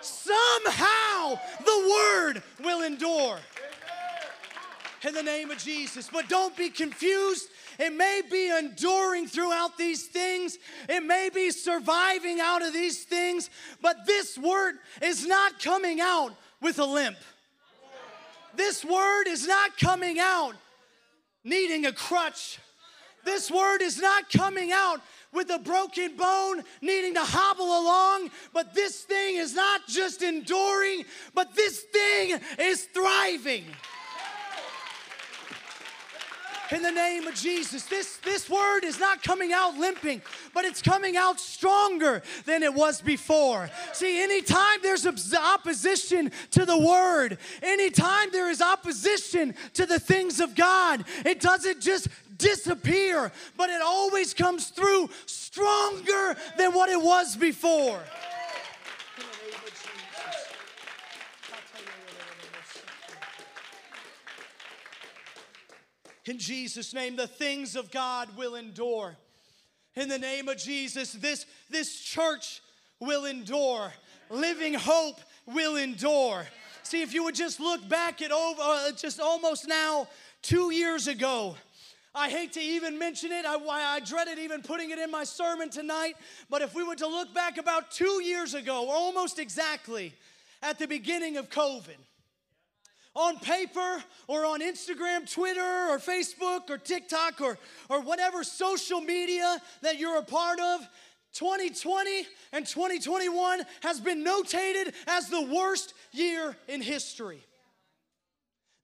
somehow, 0.00 1.38
the 1.64 1.90
word 1.90 2.42
will 2.62 2.82
endure 2.82 3.38
in 5.06 5.14
the 5.14 5.22
name 5.22 5.50
of 5.50 5.58
Jesus. 5.58 6.08
But 6.12 6.28
don't 6.28 6.56
be 6.56 6.70
confused. 6.70 7.48
It 7.78 7.92
may 7.92 8.22
be 8.30 8.50
enduring 8.50 9.26
throughout 9.26 9.76
these 9.76 10.06
things, 10.06 10.58
it 10.88 11.02
may 11.02 11.28
be 11.34 11.50
surviving 11.50 12.38
out 12.40 12.62
of 12.62 12.72
these 12.72 13.02
things, 13.04 13.50
but 13.82 14.06
this 14.06 14.38
word 14.38 14.76
is 15.02 15.26
not 15.26 15.58
coming 15.60 16.00
out 16.00 16.34
with 16.60 16.78
a 16.78 16.84
limp. 16.84 17.16
This 18.54 18.84
word 18.84 19.24
is 19.26 19.46
not 19.48 19.76
coming 19.78 20.20
out 20.20 20.54
needing 21.42 21.86
a 21.86 21.92
crutch. 21.92 22.58
This 23.24 23.50
word 23.50 23.82
is 23.82 24.00
not 24.00 24.30
coming 24.30 24.70
out 24.72 25.00
with 25.32 25.50
a 25.50 25.58
broken 25.58 26.16
bone, 26.16 26.62
needing 26.80 27.14
to 27.14 27.24
hobble 27.24 27.64
along. 27.64 28.30
But 28.52 28.74
this 28.74 29.02
thing 29.02 29.36
is 29.36 29.54
not 29.54 29.80
just 29.88 30.22
enduring, 30.22 31.04
but 31.34 31.54
this 31.54 31.80
thing 31.80 32.38
is 32.58 32.84
thriving 32.84 33.64
in 36.72 36.82
the 36.82 36.90
name 36.90 37.26
of 37.26 37.34
Jesus. 37.34 37.84
This, 37.84 38.16
this 38.18 38.48
word 38.48 38.84
is 38.84 38.98
not 38.98 39.22
coming 39.22 39.52
out 39.52 39.76
limping, 39.76 40.22
but 40.52 40.64
it's 40.64 40.82
coming 40.82 41.16
out 41.16 41.38
stronger 41.40 42.22
than 42.46 42.62
it 42.62 42.72
was 42.72 43.00
before. 43.00 43.70
See, 43.92 44.22
anytime 44.22 44.78
there's 44.82 45.06
opposition 45.34 46.30
to 46.52 46.64
the 46.64 46.78
word, 46.78 47.38
anytime 47.62 48.30
there 48.32 48.50
is 48.50 48.62
opposition 48.62 49.54
to 49.74 49.86
the 49.86 50.00
things 50.00 50.40
of 50.40 50.54
God, 50.54 51.04
it 51.24 51.40
doesn't 51.40 51.80
just 51.80 52.08
disappear, 52.38 53.30
but 53.56 53.70
it 53.70 53.80
always 53.82 54.34
comes 54.34 54.68
through 54.68 55.10
stronger 55.26 56.36
than 56.56 56.72
what 56.72 56.88
it 56.88 57.00
was 57.00 57.36
before. 57.36 58.00
In 66.26 66.38
Jesus' 66.38 66.94
name, 66.94 67.16
the 67.16 67.26
things 67.26 67.76
of 67.76 67.90
God 67.90 68.36
will 68.36 68.54
endure. 68.54 69.16
In 69.94 70.08
the 70.08 70.18
name 70.18 70.48
of 70.48 70.56
Jesus, 70.56 71.12
this, 71.12 71.46
this 71.70 72.00
church 72.00 72.62
will 72.98 73.26
endure. 73.26 73.92
Living 74.30 74.74
hope 74.74 75.20
will 75.46 75.76
endure. 75.76 76.46
See, 76.82 77.02
if 77.02 77.14
you 77.14 77.24
would 77.24 77.34
just 77.34 77.60
look 77.60 77.86
back 77.88 78.22
at 78.22 78.32
over, 78.32 78.60
uh, 78.60 78.92
just 78.92 79.20
almost 79.20 79.68
now 79.68 80.08
two 80.42 80.72
years 80.72 81.08
ago, 81.08 81.56
I 82.14 82.30
hate 82.30 82.52
to 82.52 82.60
even 82.60 82.98
mention 82.98 83.32
it. 83.32 83.44
I, 83.44 83.56
I 83.56 84.00
dreaded 84.00 84.38
even 84.38 84.62
putting 84.62 84.90
it 84.90 84.98
in 84.98 85.10
my 85.10 85.24
sermon 85.24 85.68
tonight. 85.68 86.14
But 86.48 86.62
if 86.62 86.74
we 86.74 86.84
were 86.84 86.94
to 86.96 87.06
look 87.06 87.34
back 87.34 87.58
about 87.58 87.90
two 87.90 88.22
years 88.22 88.54
ago, 88.54 88.88
almost 88.88 89.38
exactly 89.38 90.14
at 90.62 90.78
the 90.78 90.86
beginning 90.86 91.36
of 91.36 91.50
COVID, 91.50 91.96
on 93.14 93.38
paper 93.38 94.02
or 94.26 94.44
on 94.44 94.60
Instagram, 94.60 95.30
Twitter, 95.30 95.60
or 95.60 95.98
Facebook, 95.98 96.68
or 96.70 96.78
TikTok, 96.78 97.40
or, 97.40 97.58
or 97.88 98.00
whatever 98.00 98.42
social 98.42 99.00
media 99.00 99.60
that 99.82 99.98
you're 99.98 100.18
a 100.18 100.24
part 100.24 100.58
of, 100.60 100.80
2020 101.34 102.26
and 102.52 102.66
2021 102.66 103.62
has 103.82 104.00
been 104.00 104.24
notated 104.24 104.94
as 105.06 105.28
the 105.28 105.42
worst 105.42 105.94
year 106.12 106.56
in 106.68 106.80
history. 106.80 107.44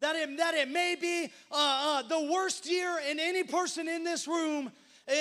That 0.00 0.16
it, 0.16 0.36
that 0.38 0.54
it 0.54 0.68
may 0.68 0.96
be 1.00 1.30
uh, 1.52 1.54
uh, 1.54 2.02
the 2.02 2.32
worst 2.32 2.68
year 2.68 2.98
in 3.08 3.20
any 3.20 3.44
person 3.44 3.86
in 3.86 4.02
this 4.02 4.26
room 4.26 4.72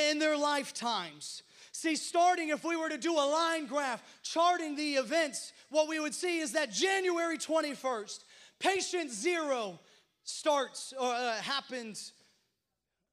in 0.10 0.20
their 0.20 0.38
lifetimes. 0.38 1.44
See, 1.72 1.96
starting 1.96 2.50
if 2.50 2.64
we 2.64 2.76
were 2.76 2.90
to 2.90 2.98
do 2.98 3.14
a 3.14 3.24
line 3.24 3.66
graph 3.66 4.02
charting 4.24 4.76
the 4.76 4.96
events, 4.96 5.54
what 5.70 5.88
we 5.88 6.00
would 6.00 6.16
see 6.16 6.40
is 6.40 6.54
that 6.54 6.72
January 6.72 7.38
21st, 7.38 8.20
Patient 8.60 9.12
zero 9.12 9.80
starts 10.24 10.94
or 11.00 11.12
uh, 11.12 11.36
happens. 11.36 12.14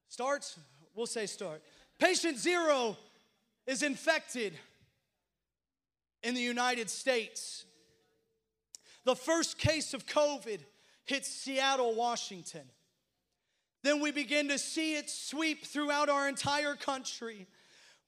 Starts? 0.09 0.59
We'll 0.95 1.07
say 1.07 1.27
start. 1.27 1.63
Patient 1.99 2.39
zero 2.39 2.97
is 3.67 3.83
infected 3.83 4.55
in 6.23 6.35
the 6.35 6.41
United 6.41 6.91
States. 6.91 7.65
The 9.05 9.15
first 9.15 9.59
case 9.59 9.95
of 9.95 10.07
COVID 10.07 10.61
hits 11.05 11.29
Seattle, 11.29 11.95
Washington. 11.95 12.63
Then 13.83 14.01
we 14.01 14.11
begin 14.11 14.49
to 14.49 14.59
see 14.59 14.97
it 14.97 15.09
sweep 15.09 15.65
throughout 15.65 16.09
our 16.09 16.29
entire 16.29 16.75
country. 16.75 17.47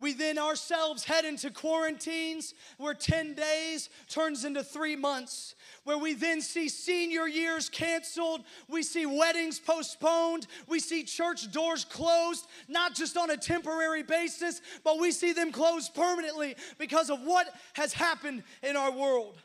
We 0.01 0.13
then 0.13 0.39
ourselves 0.39 1.05
head 1.05 1.25
into 1.25 1.51
quarantines 1.51 2.55
where 2.77 2.95
10 2.95 3.35
days 3.35 3.89
turns 4.09 4.45
into 4.45 4.63
three 4.63 4.95
months, 4.95 5.57
where 5.83 5.99
we 5.99 6.15
then 6.15 6.41
see 6.41 6.69
senior 6.69 7.27
years 7.27 7.69
canceled, 7.69 8.43
we 8.69 8.85
see 8.85 9.07
weddings 9.07 9.59
postponed, 9.59 10.47
we 10.69 10.79
see 10.79 11.03
church 11.03 11.51
doors 11.51 11.85
closed, 11.85 12.47
not 12.69 12.95
just 12.95 13.17
on 13.17 13.31
a 13.31 13.37
temporary 13.37 14.05
basis, 14.05 14.61
but 14.85 15.01
we 15.01 15.11
see 15.11 15.33
them 15.33 15.51
closed 15.51 15.95
permanently 15.95 16.55
because 16.79 17.11
of 17.11 17.21
what 17.23 17.49
has 17.73 17.93
happened 17.93 18.45
in 18.63 18.77
our 18.77 18.93
world. 18.93 19.37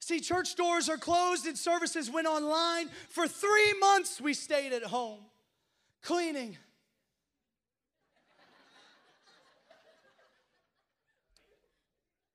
See, 0.00 0.20
church 0.20 0.54
doors 0.54 0.88
are 0.88 0.96
closed 0.96 1.46
and 1.46 1.58
services 1.58 2.10
went 2.10 2.26
online. 2.26 2.88
For 3.10 3.28
three 3.28 3.74
months, 3.78 4.20
we 4.22 4.32
stayed 4.32 4.72
at 4.72 4.84
home, 4.84 5.20
cleaning 6.02 6.56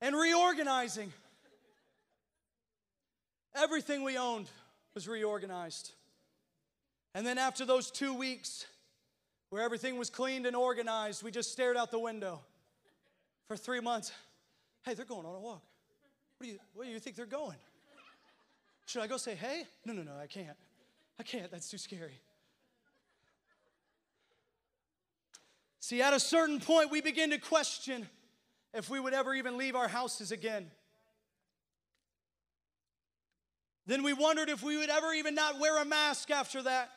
and 0.04 0.13
reorganizing. 0.18 1.13
Everything 3.56 4.04
we 4.04 4.18
owned 4.18 4.48
was 4.94 5.08
reorganized. 5.08 5.94
And 7.16 7.26
then 7.26 7.38
after 7.38 7.66
those 7.66 7.89
two 7.89 8.13
weeks, 8.13 8.66
where 9.50 9.63
everything 9.63 9.98
was 9.98 10.10
cleaned 10.10 10.46
and 10.46 10.58
organized, 10.58 11.24
we 11.24 11.32
just 11.32 11.54
stared 11.54 11.78
out 11.78 11.89
the 11.89 12.00
window 12.00 12.42
for 13.48 13.56
three 13.56 13.80
months. 13.80 14.12
Hey, 14.84 14.94
they're 14.94 15.06
going 15.06 15.26
on 15.26 15.36
a 15.36 15.39
walk. 15.39 15.62
What 16.38 16.48
do 16.48 16.52
you, 16.52 16.60
where 16.74 16.86
do 16.86 16.92
you 16.92 17.00
think 17.00 17.16
they're 17.16 17.26
going? 17.26 17.58
Should 18.86 19.04
I 19.04 19.08
go 19.08 19.16
say, 19.16 19.36
hey? 19.36 19.63
No, 19.86 19.94
no, 19.94 20.04
no, 20.04 20.18
I 20.22 20.28
can't. 20.28 20.58
I 21.18 21.24
can't. 21.24 21.50
That's 21.50 21.70
too 21.70 21.78
scary. 21.78 22.20
See, 25.80 26.02
at 26.02 26.13
a 26.13 26.20
certain 26.20 26.60
point, 26.60 26.92
we 26.92 27.00
begin 27.00 27.30
to 27.30 27.38
question 27.38 28.08
if 28.74 28.90
we 28.90 29.00
would 29.00 29.14
ever 29.14 29.34
even 29.34 29.58
leave 29.58 29.76
our 29.76 29.88
houses 29.88 30.32
again. 30.32 30.72
Then 33.86 34.04
we 34.04 34.14
wondered 34.14 34.50
if 34.50 34.64
we 34.64 34.78
would 34.78 34.90
ever 34.90 35.14
even 35.14 35.36
not 35.36 35.60
wear 35.60 35.82
a 35.82 35.86
mask 35.86 36.32
after 36.32 36.62
that. 36.64 36.90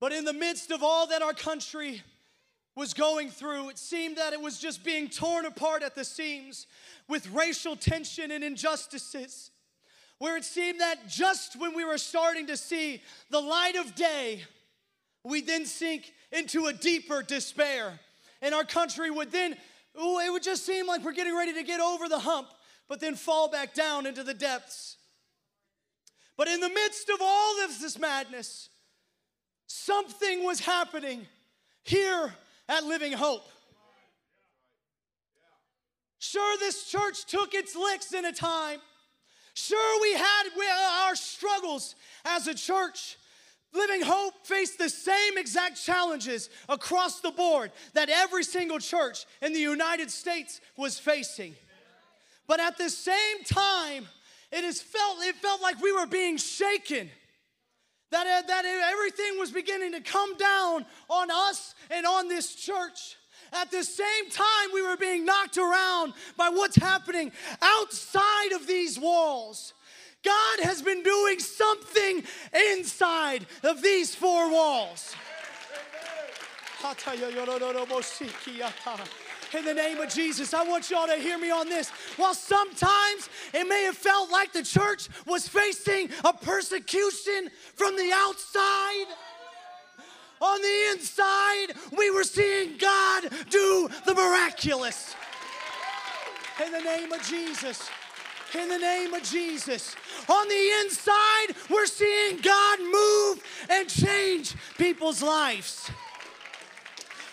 But 0.00 0.12
in 0.12 0.24
the 0.24 0.32
midst 0.32 0.70
of 0.70 0.82
all 0.82 1.06
that 1.08 1.22
our 1.22 1.32
country 1.32 2.02
was 2.74 2.92
going 2.92 3.30
through, 3.30 3.70
it 3.70 3.78
seemed 3.78 4.16
that 4.16 4.32
it 4.32 4.40
was 4.40 4.58
just 4.58 4.84
being 4.84 5.08
torn 5.08 5.46
apart 5.46 5.82
at 5.82 5.94
the 5.94 6.04
seams 6.04 6.66
with 7.08 7.30
racial 7.30 7.76
tension 7.76 8.30
and 8.30 8.42
injustices. 8.42 9.50
Where 10.18 10.36
it 10.36 10.44
seemed 10.44 10.80
that 10.80 11.08
just 11.08 11.58
when 11.58 11.74
we 11.74 11.84
were 11.84 11.98
starting 11.98 12.46
to 12.48 12.56
see 12.56 13.02
the 13.30 13.40
light 13.40 13.76
of 13.76 13.94
day, 13.94 14.42
we 15.24 15.40
then 15.40 15.66
sink 15.66 16.12
into 16.30 16.66
a 16.66 16.72
deeper 16.72 17.22
despair. 17.22 17.98
And 18.42 18.54
our 18.54 18.64
country 18.64 19.10
would 19.10 19.30
then, 19.30 19.56
ooh, 19.98 20.18
it 20.18 20.30
would 20.30 20.42
just 20.42 20.66
seem 20.66 20.86
like 20.86 21.04
we're 21.04 21.12
getting 21.12 21.34
ready 21.34 21.54
to 21.54 21.62
get 21.62 21.80
over 21.80 22.08
the 22.08 22.18
hump, 22.18 22.48
but 22.88 23.00
then 23.00 23.14
fall 23.14 23.48
back 23.48 23.72
down 23.72 24.04
into 24.04 24.22
the 24.22 24.34
depths. 24.34 24.96
But 26.36 26.48
in 26.48 26.60
the 26.60 26.68
midst 26.68 27.08
of 27.08 27.20
all 27.22 27.64
of 27.64 27.80
this 27.80 27.98
madness, 27.98 28.68
something 29.66 30.44
was 30.44 30.60
happening 30.60 31.26
here 31.84 32.34
at 32.68 32.84
Living 32.84 33.12
Hope. 33.12 33.48
Sure, 36.18 36.58
this 36.58 36.88
church 36.88 37.26
took 37.26 37.54
its 37.54 37.76
licks 37.76 38.12
in 38.12 38.24
a 38.24 38.32
time. 38.32 38.80
Sure, 39.54 40.00
we 40.00 40.14
had 40.14 40.44
our 41.04 41.14
struggles 41.14 41.94
as 42.24 42.46
a 42.46 42.54
church. 42.54 43.16
Living 43.74 44.02
Hope 44.02 44.46
faced 44.46 44.78
the 44.78 44.88
same 44.88 45.38
exact 45.38 45.82
challenges 45.82 46.50
across 46.68 47.20
the 47.20 47.30
board 47.30 47.72
that 47.94 48.10
every 48.10 48.44
single 48.44 48.78
church 48.78 49.24
in 49.40 49.52
the 49.52 49.60
United 49.60 50.10
States 50.10 50.60
was 50.76 50.98
facing. 50.98 51.54
But 52.46 52.60
at 52.60 52.76
the 52.76 52.90
same 52.90 53.44
time, 53.44 54.06
it 54.50 54.62
felt 54.74 55.22
it 55.22 55.36
felt 55.36 55.62
like 55.62 55.80
we 55.80 55.92
were 55.92 56.06
being 56.06 56.36
shaken. 56.36 57.10
That, 58.10 58.26
uh, 58.26 58.46
that 58.46 58.66
everything 58.66 59.38
was 59.38 59.50
beginning 59.50 59.92
to 59.92 60.00
come 60.02 60.36
down 60.36 60.84
on 61.08 61.30
us 61.30 61.74
and 61.90 62.04
on 62.04 62.28
this 62.28 62.54
church. 62.54 63.16
At 63.54 63.70
the 63.70 63.82
same 63.82 64.30
time, 64.30 64.68
we 64.74 64.82
were 64.82 64.98
being 64.98 65.24
knocked 65.24 65.56
around 65.56 66.12
by 66.36 66.50
what's 66.50 66.76
happening 66.76 67.32
outside 67.62 68.52
of 68.52 68.66
these 68.66 68.98
walls. 68.98 69.72
God 70.24 70.60
has 70.60 70.82
been 70.82 71.02
doing 71.02 71.38
something 71.38 72.22
inside 72.70 73.46
of 73.62 73.82
these 73.82 74.14
four 74.14 74.50
walls. 74.50 75.14
In 79.54 79.64
the 79.66 79.74
name 79.74 80.00
of 80.00 80.08
Jesus, 80.08 80.54
I 80.54 80.64
want 80.64 80.90
y'all 80.90 81.06
to 81.06 81.16
hear 81.16 81.38
me 81.38 81.50
on 81.50 81.68
this. 81.68 81.90
While 82.16 82.34
sometimes 82.34 83.28
it 83.52 83.68
may 83.68 83.82
have 83.84 83.96
felt 83.96 84.30
like 84.30 84.52
the 84.52 84.62
church 84.62 85.08
was 85.26 85.46
facing 85.46 86.08
a 86.24 86.32
persecution 86.32 87.50
from 87.74 87.96
the 87.96 88.10
outside, 88.14 89.06
on 90.40 90.60
the 90.60 90.90
inside, 90.92 91.66
we 91.96 92.10
were 92.10 92.24
seeing 92.24 92.76
God 92.78 93.24
do 93.48 93.88
the 94.06 94.14
miraculous. 94.14 95.14
In 96.64 96.72
the 96.72 96.80
name 96.80 97.12
of 97.12 97.22
Jesus 97.22 97.88
in 98.54 98.68
the 98.68 98.78
name 98.78 99.14
of 99.14 99.22
Jesus. 99.22 99.96
On 100.28 100.48
the 100.48 100.70
inside, 100.82 101.46
we're 101.70 101.86
seeing 101.86 102.36
God 102.38 102.80
move 102.80 103.42
and 103.70 103.88
change 103.88 104.54
people's 104.76 105.22
lives. 105.22 105.90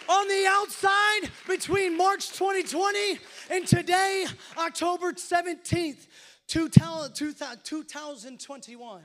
On 0.07 0.27
the 0.27 0.45
outside, 0.47 1.29
between 1.47 1.95
March 1.95 2.31
2020 2.31 3.19
and 3.51 3.67
today, 3.67 4.25
October 4.57 5.13
17th, 5.13 6.07
2021. 6.47 9.01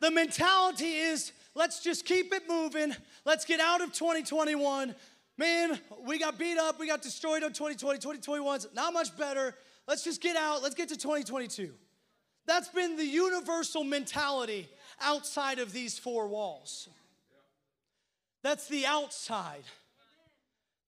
The 0.00 0.10
mentality 0.10 0.96
is 0.96 1.32
let's 1.54 1.82
just 1.82 2.04
keep 2.04 2.34
it 2.34 2.42
moving. 2.48 2.94
Let's 3.24 3.44
get 3.44 3.60
out 3.60 3.80
of 3.80 3.92
2021. 3.92 4.94
Man, 5.38 5.78
we 6.04 6.18
got 6.18 6.38
beat 6.38 6.58
up, 6.58 6.78
we 6.78 6.86
got 6.86 7.00
destroyed 7.00 7.42
on 7.44 7.52
2020. 7.52 7.98
2021's 7.98 8.68
not 8.74 8.92
much 8.92 9.16
better. 9.16 9.54
Let's 9.86 10.04
just 10.04 10.20
get 10.20 10.36
out. 10.36 10.62
Let's 10.62 10.74
get 10.74 10.88
to 10.88 10.96
2022. 10.96 11.72
That's 12.46 12.68
been 12.68 12.96
the 12.96 13.06
universal 13.06 13.84
mentality 13.84 14.68
outside 15.00 15.58
of 15.58 15.72
these 15.72 15.98
four 15.98 16.26
walls. 16.26 16.88
That's 18.42 18.66
the 18.68 18.86
outside. 18.86 19.62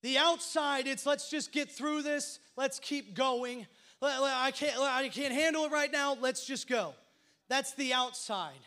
The 0.02 0.18
outside, 0.18 0.86
it's 0.86 1.06
let's 1.06 1.30
just 1.30 1.52
get 1.52 1.70
through 1.70 2.02
this. 2.02 2.38
Let's 2.56 2.78
keep 2.78 3.14
going. 3.14 3.66
I 4.02 4.50
can't, 4.50 4.78
I 4.78 5.08
can't 5.08 5.32
handle 5.32 5.64
it 5.64 5.72
right 5.72 5.90
now. 5.90 6.16
Let's 6.20 6.46
just 6.46 6.68
go. 6.68 6.94
That's 7.48 7.72
the 7.74 7.94
outside. 7.94 8.60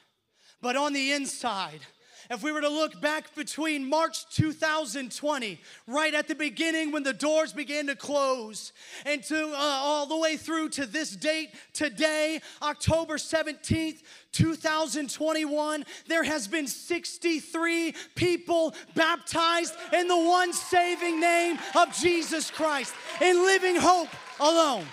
But 0.61 0.75
on 0.75 0.93
the 0.93 1.11
inside, 1.11 1.81
if 2.29 2.43
we 2.43 2.51
were 2.51 2.61
to 2.61 2.69
look 2.69 2.99
back 3.01 3.33
between 3.35 3.89
March 3.89 4.27
2020, 4.29 5.59
right 5.87 6.13
at 6.13 6.27
the 6.27 6.35
beginning 6.35 6.91
when 6.91 7.03
the 7.03 7.13
doors 7.13 7.53
began 7.53 7.87
to 7.87 7.95
close, 7.95 8.73
and 9.05 9.23
to 9.23 9.47
uh, 9.47 9.57
all 9.57 10.05
the 10.05 10.17
way 10.17 10.37
through 10.37 10.69
to 10.69 10.85
this 10.85 11.11
date 11.11 11.49
today, 11.73 12.41
October 12.61 13.15
17th, 13.15 14.01
2021, 14.31 15.85
there 16.07 16.23
has 16.23 16.47
been 16.47 16.67
63 16.67 17.93
people 18.15 18.75
baptized 18.95 19.73
in 19.93 20.07
the 20.07 20.17
one 20.17 20.53
saving 20.53 21.19
name 21.19 21.57
of 21.75 21.95
Jesus 21.97 22.51
Christ 22.51 22.93
in 23.21 23.37
living 23.37 23.75
hope 23.75 24.09
alone. 24.39 24.85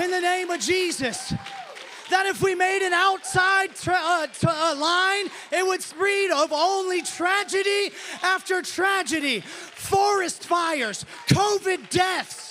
In 0.00 0.10
the 0.10 0.20
name 0.20 0.50
of 0.50 0.60
Jesus 0.60 1.32
that 2.10 2.26
if 2.26 2.42
we 2.42 2.54
made 2.54 2.84
an 2.84 2.92
outside 2.92 3.74
tra- 3.74 3.94
uh, 3.96 4.26
t- 4.26 4.46
uh, 4.48 4.76
line, 4.76 5.26
it 5.50 5.66
would 5.66 5.84
read 5.98 6.30
of 6.30 6.52
only 6.52 7.02
tragedy 7.02 7.92
after 8.22 8.62
tragedy. 8.62 9.40
Forest 9.40 10.44
fires, 10.44 11.04
COVID 11.28 11.88
deaths, 11.90 12.49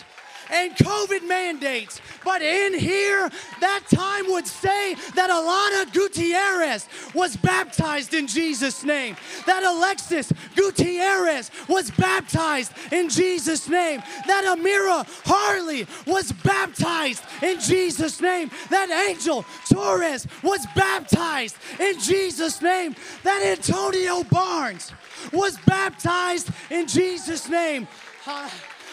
and 0.51 0.75
COVID 0.75 1.27
mandates. 1.27 2.01
But 2.23 2.41
in 2.41 2.77
here, 2.77 3.29
that 3.61 3.83
time 3.93 4.31
would 4.31 4.47
say 4.47 4.95
that 5.15 5.29
Alana 5.29 5.91
Gutierrez 5.93 6.87
was 7.13 7.35
baptized 7.35 8.13
in 8.13 8.27
Jesus' 8.27 8.83
name. 8.83 9.15
That 9.45 9.63
Alexis 9.63 10.31
Gutierrez 10.55 11.51
was 11.67 11.91
baptized 11.91 12.73
in 12.91 13.09
Jesus' 13.09 13.69
name. 13.69 14.01
That 14.27 14.45
Amira 14.45 15.05
Harley 15.25 15.87
was 16.05 16.31
baptized 16.31 17.23
in 17.41 17.59
Jesus' 17.59 18.21
name. 18.21 18.51
That 18.69 18.89
Angel 19.09 19.45
Torres 19.71 20.27
was 20.43 20.65
baptized 20.75 21.55
in 21.79 21.99
Jesus' 21.99 22.61
name. 22.61 22.95
That 23.23 23.41
Antonio 23.43 24.23
Barnes 24.23 24.91
was 25.31 25.57
baptized 25.65 26.49
in 26.69 26.87
Jesus' 26.87 27.49
name. 27.49 27.87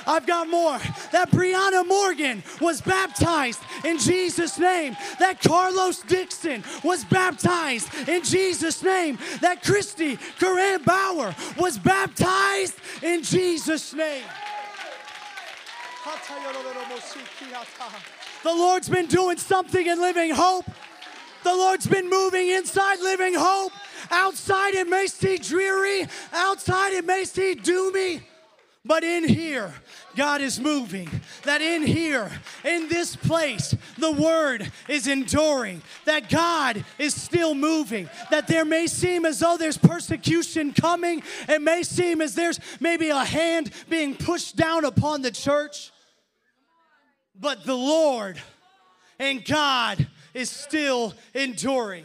I've 0.07 0.27
got 0.27 0.49
more. 0.49 0.79
That 1.13 1.31
Brianna 1.31 1.87
Morgan 1.87 2.43
was 2.61 2.81
baptized 2.81 3.61
in 3.85 3.99
Jesus' 3.99 4.59
name. 4.59 4.97
That 5.19 5.41
Carlos 5.41 6.01
Dixon 6.03 6.63
was 6.85 7.05
baptized 7.05 7.89
in 8.09 8.23
Jesus' 8.23 8.83
name. 8.83 9.19
That 9.41 9.63
Christy 9.63 10.19
Corinne 10.39 10.83
Bauer 10.83 11.35
was 11.59 11.79
baptized 11.79 12.77
in 13.03 13.23
Jesus' 13.23 13.93
name. 13.95 14.25
The 18.43 18.55
Lord's 18.55 18.89
been 18.89 19.07
doing 19.07 19.39
something 19.39 19.87
in 19.87 20.01
Living 20.01 20.31
Hope. 20.31 20.67
The 21.43 21.55
Lord's 21.55 21.87
been 21.87 22.09
moving 22.09 22.49
inside 22.49 23.01
Living 23.01 23.35
Hope. 23.35 23.73
Outside 24.11 24.75
it 24.75 24.89
may 24.89 25.07
seem 25.09 25.39
dreary, 25.39 26.07
outside 26.33 26.93
it 26.93 27.05
may 27.05 27.25
seem 27.25 27.57
doomy. 27.57 28.21
But 28.87 29.03
in 29.03 29.25
here, 29.29 29.75
God 30.15 30.41
is 30.41 30.61
moving. 30.61 31.11
That 31.43 31.61
in 31.61 31.83
here, 31.83 32.31
in 32.65 32.89
this 32.89 33.17
place, 33.17 33.75
the 33.99 34.13
word 34.13 34.71
is 34.89 35.09
enduring. 35.09 35.83
That 36.05 36.31
God 36.31 36.85
is 36.97 37.13
still 37.13 37.57
moving. 37.57 38.09
That 38.31 38.47
there 38.47 38.65
may 38.65 38.87
seem 38.87 39.27
as 39.27 39.41
though 39.41 39.57
there's 39.57 39.77
persecution 39.77 40.73
coming. 40.73 41.25
It 41.49 41.61
may 41.61 41.83
seem 41.83 42.21
as 42.21 42.37
there's 42.37 42.61
maybe 42.79 43.09
a 43.09 43.25
hand 43.25 43.73
being 43.89 44.15
pushed 44.15 44.55
down 44.55 44.85
upon 44.85 45.23
the 45.23 45.33
church. 45.33 45.91
But 47.35 47.65
the 47.65 47.77
Lord 47.77 48.41
and 49.19 49.45
God 49.45 50.07
is 50.33 50.49
still 50.49 51.13
enduring. 51.35 52.05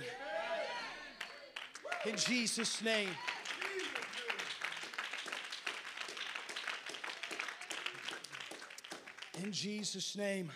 In 2.07 2.17
Jesus' 2.17 2.81
name. 2.81 3.09
In 9.43 9.51
Jesus' 9.51 10.15
name. 10.15 10.51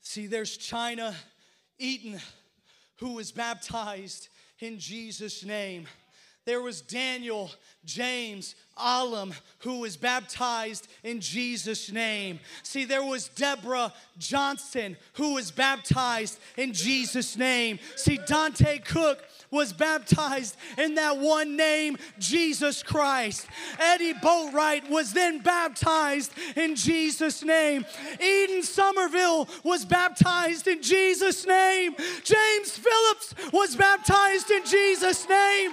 See, 0.00 0.26
there's 0.28 0.56
China 0.56 1.12
Eaton 1.78 2.20
who 2.96 3.14
was 3.14 3.32
baptized 3.32 4.28
in 4.60 4.78
Jesus' 4.78 5.44
name. 5.44 5.88
there 6.44 6.62
was 6.62 6.80
Daniel, 6.80 7.50
James, 7.84 8.54
Alam, 8.76 9.34
who 9.58 9.80
was 9.80 9.96
baptized 9.98 10.88
in 11.02 11.20
Jesus' 11.20 11.90
name. 11.90 12.40
See, 12.62 12.84
there 12.84 13.04
was 13.04 13.28
Deborah 13.28 13.92
Johnson, 14.18 14.96
who 15.14 15.34
was 15.34 15.50
baptized 15.50 16.38
in 16.56 16.72
Jesus' 16.72 17.36
name. 17.36 17.78
See, 17.96 18.18
Dante 18.26 18.78
Cook 18.78 19.22
was 19.50 19.72
baptized 19.72 20.56
in 20.76 20.94
that 20.96 21.18
one 21.18 21.56
name, 21.56 21.96
Jesus 22.18 22.82
Christ. 22.82 23.46
Eddie 23.78 24.14
Boatwright 24.14 24.88
was 24.90 25.12
then 25.12 25.38
baptized 25.40 26.32
in 26.56 26.74
Jesus' 26.74 27.42
name. 27.42 27.84
Eden 28.20 28.62
Somerville 28.62 29.48
was 29.64 29.84
baptized 29.84 30.66
in 30.68 30.82
Jesus' 30.82 31.46
name. 31.46 31.94
James 32.24 32.70
Phillips 32.70 33.34
was 33.52 33.76
baptized 33.76 34.50
in 34.50 34.64
Jesus' 34.64 35.28
name. 35.28 35.72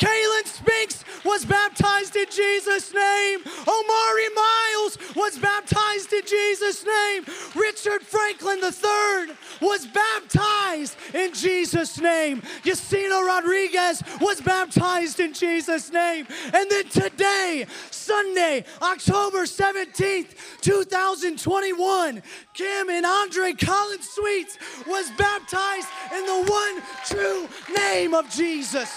Kaylin 0.00 0.46
Spinks 0.46 1.04
was 1.24 1.44
baptized 1.44 2.16
in 2.16 2.24
Jesus' 2.30 2.94
name. 2.94 3.40
Omari 3.68 4.28
Miles 4.34 4.98
was 5.14 5.38
baptized 5.38 6.12
in 6.14 6.22
Jesus' 6.26 6.86
name. 6.86 7.24
Richard 7.54 8.02
Franklin 8.02 8.60
III 8.64 9.36
was 9.60 9.86
baptized 9.86 10.96
in 11.14 11.34
Jesus' 11.34 12.00
name. 12.00 12.40
Yacino 12.64 13.26
Rodriguez 13.26 14.02
was 14.22 14.40
baptized 14.40 15.20
in 15.20 15.34
Jesus' 15.34 15.92
name. 15.92 16.26
And 16.54 16.70
then 16.70 16.88
today, 16.88 17.66
Sunday, 17.90 18.64
October 18.80 19.44
17th, 19.44 20.34
2021, 20.62 22.22
Kim 22.54 22.88
and 22.88 23.04
Andre 23.04 23.52
Collins 23.52 24.08
Sweets 24.08 24.56
was 24.86 25.10
baptized 25.18 25.88
in 26.14 26.24
the 26.24 26.50
one 26.50 26.82
true 27.06 27.48
name 27.76 28.14
of 28.14 28.30
Jesus. 28.30 28.90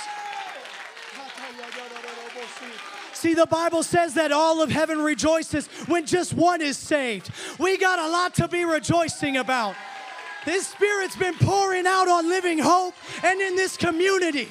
See, 3.14 3.34
the 3.34 3.46
Bible 3.46 3.84
says 3.84 4.16
that 4.16 4.32
all 4.32 4.62
of 4.62 4.70
heaven 4.70 5.02
rejoices 5.02 5.68
when 5.88 6.06
just 6.06 6.34
one 6.34 6.62
is 6.62 6.78
saved. 6.78 7.32
We 7.58 7.78
got 7.78 8.00
a 8.00 8.10
lot 8.10 8.36
to 8.36 8.48
be 8.48 8.66
rejoicing 8.66 9.38
about. 9.38 9.76
His 10.44 10.68
Spirit's 10.68 11.16
been 11.16 11.36
pouring 11.36 11.88
out 11.88 12.10
on 12.10 12.28
Living 12.28 12.60
Hope 12.60 12.96
and 13.24 13.40
in 13.40 13.56
this 13.56 13.78
community. 13.78 14.50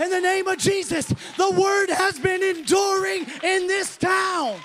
In 0.00 0.10
the 0.10 0.20
name 0.20 0.46
of 0.48 0.58
Jesus, 0.58 1.12
the 1.36 1.50
word 1.50 1.90
has 1.90 2.18
been 2.18 2.42
enduring 2.42 3.26
in 3.42 3.66
this 3.66 3.96
town. 3.96 4.58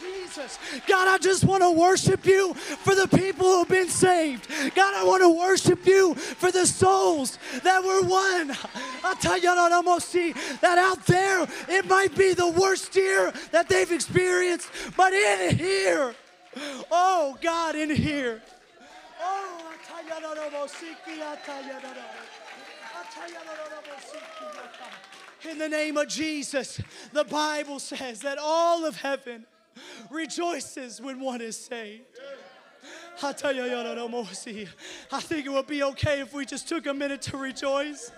Jesus. 0.00 0.58
God, 0.86 1.08
I 1.08 1.18
just 1.18 1.44
want 1.44 1.62
to 1.62 1.70
worship 1.70 2.24
you 2.24 2.54
for 2.54 2.94
the 2.94 3.06
people 3.08 3.46
who've 3.46 3.68
been 3.68 3.88
saved. 3.88 4.48
God, 4.74 4.94
I 4.94 5.04
want 5.04 5.22
to 5.22 5.28
worship 5.28 5.86
you 5.86 6.14
for 6.14 6.50
the 6.50 6.66
souls 6.66 7.38
that 7.62 7.82
were 7.82 8.02
won. 8.02 8.56
I 9.04 9.14
tell 9.20 9.38
you, 9.38 9.50
I 9.50 9.70
almost 9.72 10.08
see 10.08 10.32
that 10.60 10.78
out 10.78 11.04
there, 11.06 11.46
it 11.68 11.86
might 11.86 12.16
be 12.16 12.32
the 12.32 12.48
worst 12.48 12.94
year 12.96 13.32
that 13.52 13.68
they've 13.68 13.90
experienced, 13.90 14.68
but 14.96 15.12
in 15.12 15.56
here, 15.56 16.14
oh 16.90 17.36
God, 17.40 17.74
in 17.74 17.90
here. 17.90 18.40
Oh, 19.22 19.56
in 25.48 25.58
the 25.58 25.68
name 25.68 25.96
of 25.96 26.08
Jesus, 26.08 26.80
the 27.12 27.24
Bible 27.24 27.78
says 27.78 28.20
that 28.20 28.38
all 28.38 28.84
of 28.84 28.96
heaven 28.96 29.46
rejoices 30.10 31.00
when 31.00 31.20
one 31.20 31.40
is 31.40 31.56
saved. 31.56 32.04
I 33.22 33.32
tell 33.32 33.54
you, 33.54 33.62
I 35.12 35.20
think 35.20 35.46
it 35.46 35.50
would 35.50 35.66
be 35.66 35.82
okay 35.82 36.20
if 36.20 36.32
we 36.32 36.46
just 36.46 36.68
took 36.68 36.86
a 36.86 36.94
minute 36.94 37.22
to 37.22 37.36
rejoice. 37.36 38.12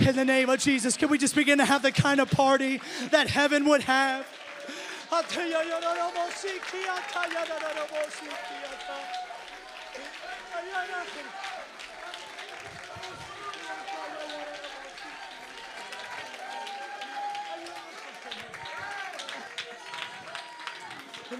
In 0.00 0.16
the 0.16 0.24
name 0.24 0.48
of 0.48 0.58
Jesus, 0.60 0.96
can 0.96 1.10
we 1.10 1.18
just 1.18 1.34
begin 1.34 1.58
to 1.58 1.64
have 1.64 1.82
the 1.82 1.92
kind 1.92 2.20
of 2.20 2.30
party 2.30 2.80
that 3.10 3.28
heaven 3.28 3.68
would 3.68 3.82
have? 3.82 4.26
In 5.10 5.16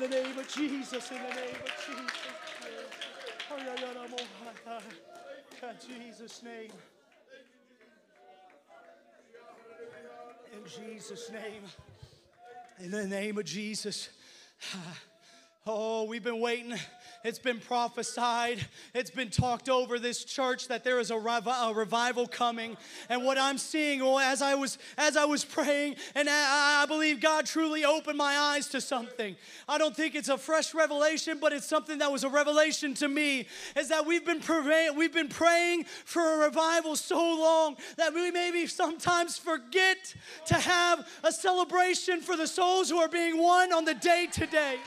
the 0.00 0.08
name 0.08 0.38
of 0.38 0.48
Jesus, 0.48 1.10
in 1.10 1.18
the 1.18 1.28
name 1.28 1.60
of 1.60 1.72
Jesus. 1.84 2.16
In 5.60 6.06
Jesus' 6.08 6.42
name. 6.42 6.72
In 10.54 10.62
Jesus' 10.64 11.30
name. 11.30 11.97
In 12.80 12.92
the 12.92 13.08
name 13.08 13.38
of 13.38 13.44
Jesus. 13.44 14.08
Oh, 15.70 16.04
we've 16.04 16.24
been 16.24 16.40
waiting. 16.40 16.72
It's 17.24 17.38
been 17.38 17.58
prophesied. 17.58 18.64
It's 18.94 19.10
been 19.10 19.30
talked 19.30 19.68
over 19.68 19.98
this 19.98 20.24
church 20.24 20.68
that 20.68 20.84
there 20.84 21.00
is 21.00 21.10
a, 21.10 21.16
a 21.16 21.72
revival 21.74 22.28
coming. 22.28 22.76
And 23.08 23.24
what 23.24 23.38
I'm 23.38 23.58
seeing, 23.58 24.00
well, 24.00 24.20
as 24.20 24.40
I 24.40 24.54
was 24.54 24.78
as 24.96 25.16
I 25.16 25.24
was 25.24 25.44
praying, 25.44 25.96
and 26.14 26.28
I, 26.28 26.82
I 26.82 26.86
believe 26.86 27.20
God 27.20 27.46
truly 27.46 27.84
opened 27.84 28.18
my 28.18 28.36
eyes 28.38 28.68
to 28.68 28.80
something. 28.80 29.34
I 29.68 29.78
don't 29.78 29.96
think 29.96 30.14
it's 30.14 30.28
a 30.28 30.38
fresh 30.38 30.74
revelation, 30.74 31.38
but 31.40 31.52
it's 31.52 31.66
something 31.66 31.98
that 31.98 32.12
was 32.12 32.22
a 32.22 32.28
revelation 32.28 32.94
to 32.94 33.08
me. 33.08 33.46
Is 33.76 33.88
that 33.88 34.06
we've 34.06 34.24
been 34.24 34.40
we've 34.96 35.12
been 35.12 35.28
praying 35.28 35.84
for 36.04 36.34
a 36.34 36.46
revival 36.46 36.94
so 36.94 37.18
long 37.18 37.76
that 37.96 38.14
we 38.14 38.30
maybe 38.30 38.66
sometimes 38.66 39.36
forget 39.36 40.14
to 40.46 40.54
have 40.54 41.06
a 41.24 41.32
celebration 41.32 42.20
for 42.20 42.36
the 42.36 42.46
souls 42.46 42.88
who 42.88 42.98
are 42.98 43.08
being 43.08 43.38
won 43.38 43.72
on 43.72 43.84
the 43.84 43.94
day 43.94 44.28
today. 44.30 44.78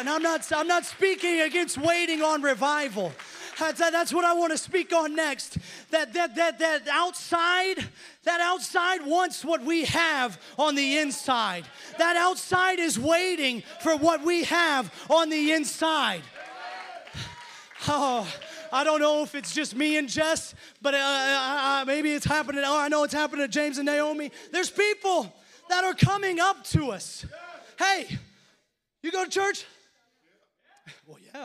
And 0.00 0.08
I'm 0.08 0.22
not, 0.22 0.52
I'm 0.52 0.66
not 0.66 0.84
speaking 0.84 1.40
against 1.40 1.78
waiting 1.78 2.22
on 2.22 2.42
revival. 2.42 3.12
That's 3.58 4.12
what 4.12 4.24
I 4.24 4.34
want 4.34 4.52
to 4.52 4.58
speak 4.58 4.92
on 4.92 5.16
next. 5.16 5.58
That, 5.90 6.12
that, 6.12 6.34
that, 6.36 6.58
that 6.58 6.86
outside, 6.88 7.76
that 8.24 8.40
outside 8.40 9.04
wants 9.04 9.44
what 9.44 9.64
we 9.64 9.86
have 9.86 10.40
on 10.58 10.74
the 10.74 10.98
inside. 10.98 11.64
That 11.98 12.16
outside 12.16 12.78
is 12.78 12.98
waiting 12.98 13.62
for 13.80 13.96
what 13.96 14.22
we 14.22 14.44
have 14.44 14.92
on 15.10 15.30
the 15.30 15.52
inside. 15.52 16.22
Oh, 17.88 18.26
I 18.70 18.84
don't 18.84 19.00
know 19.00 19.22
if 19.22 19.34
it's 19.34 19.54
just 19.54 19.74
me 19.74 19.96
and 19.96 20.08
Jess, 20.08 20.54
but 20.82 20.94
uh, 20.94 20.98
uh, 20.98 21.84
maybe 21.86 22.12
it's 22.12 22.26
happening. 22.26 22.62
Oh, 22.64 22.78
I 22.78 22.88
know 22.88 23.04
it's 23.04 23.14
happening 23.14 23.44
to 23.46 23.48
James 23.48 23.78
and 23.78 23.86
Naomi. 23.86 24.30
There's 24.52 24.70
people 24.70 25.32
that 25.68 25.84
are 25.84 25.94
coming 25.94 26.40
up 26.40 26.64
to 26.64 26.90
us. 26.90 27.24
Hey, 27.78 28.06
you 29.02 29.10
go 29.10 29.24
to 29.24 29.30
church? 29.30 29.64
Well, 31.06 31.18
yeah. 31.34 31.44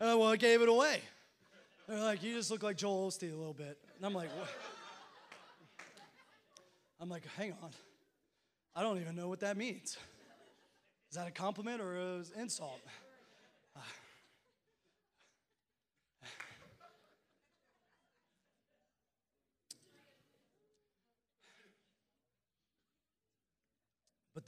Uh, 0.00 0.16
well, 0.18 0.28
I 0.28 0.36
gave 0.36 0.62
it 0.62 0.68
away. 0.68 1.00
They're 1.88 1.98
like, 1.98 2.22
you 2.22 2.34
just 2.34 2.50
look 2.50 2.62
like 2.62 2.76
Joel 2.76 3.08
Osteen 3.08 3.32
a 3.32 3.36
little 3.36 3.54
bit. 3.54 3.78
And 3.96 4.04
I'm 4.04 4.14
like, 4.14 4.28
what? 4.36 4.48
I'm 7.00 7.08
like, 7.08 7.22
hang 7.36 7.52
on. 7.62 7.70
I 8.76 8.82
don't 8.82 9.00
even 9.00 9.16
know 9.16 9.28
what 9.28 9.40
that 9.40 9.56
means. 9.56 9.96
Is 11.10 11.16
that 11.16 11.26
a 11.26 11.30
compliment 11.30 11.80
or 11.80 11.96
an 11.96 12.24
insult? 12.36 12.80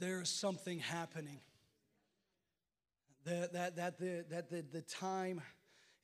There 0.01 0.19
is 0.19 0.29
something 0.29 0.79
happening. 0.79 1.39
That, 3.23 3.53
that, 3.53 3.75
that, 3.75 3.99
the, 3.99 4.25
that 4.31 4.49
the, 4.49 4.65
the 4.73 4.81
time 4.81 5.41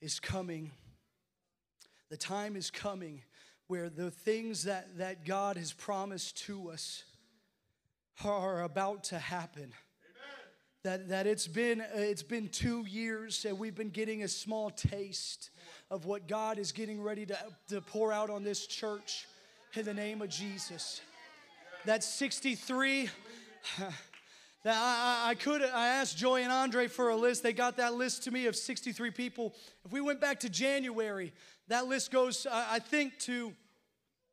is 0.00 0.20
coming. 0.20 0.70
The 2.08 2.16
time 2.16 2.54
is 2.54 2.70
coming 2.70 3.22
where 3.66 3.90
the 3.90 4.12
things 4.12 4.62
that, 4.64 4.98
that 4.98 5.26
God 5.26 5.56
has 5.56 5.72
promised 5.72 6.38
to 6.46 6.70
us 6.70 7.02
are 8.24 8.62
about 8.62 9.02
to 9.04 9.18
happen. 9.18 9.72
That, 10.84 11.08
that 11.08 11.26
it's 11.26 11.48
been 11.48 11.82
it's 11.92 12.22
been 12.22 12.48
two 12.48 12.86
years 12.86 13.44
and 13.44 13.58
we've 13.58 13.74
been 13.74 13.90
getting 13.90 14.22
a 14.22 14.28
small 14.28 14.70
taste 14.70 15.50
of 15.90 16.04
what 16.04 16.28
God 16.28 16.56
is 16.56 16.70
getting 16.70 17.02
ready 17.02 17.26
to, 17.26 17.36
to 17.70 17.80
pour 17.80 18.12
out 18.12 18.30
on 18.30 18.44
this 18.44 18.68
church 18.68 19.26
in 19.74 19.84
the 19.84 19.92
name 19.92 20.22
of 20.22 20.28
Jesus. 20.30 21.00
That 21.84 22.04
63 22.04 23.02
that 23.04 23.12
I, 24.64 25.30
I, 25.30 25.34
could 25.34 25.62
I 25.62 25.88
asked 25.88 26.18
Joy 26.18 26.42
and 26.42 26.52
Andre 26.52 26.88
for 26.88 27.10
a 27.10 27.16
list. 27.16 27.42
They 27.42 27.52
got 27.52 27.76
that 27.76 27.94
list 27.94 28.24
to 28.24 28.30
me 28.30 28.46
of 28.46 28.56
63 28.56 29.10
people. 29.10 29.54
If 29.84 29.92
we 29.92 30.00
went 30.00 30.20
back 30.20 30.40
to 30.40 30.48
January, 30.48 31.32
That 31.68 31.86
list 31.86 32.10
goes, 32.10 32.46
I 32.50 32.78
think, 32.78 33.18
to 33.20 33.52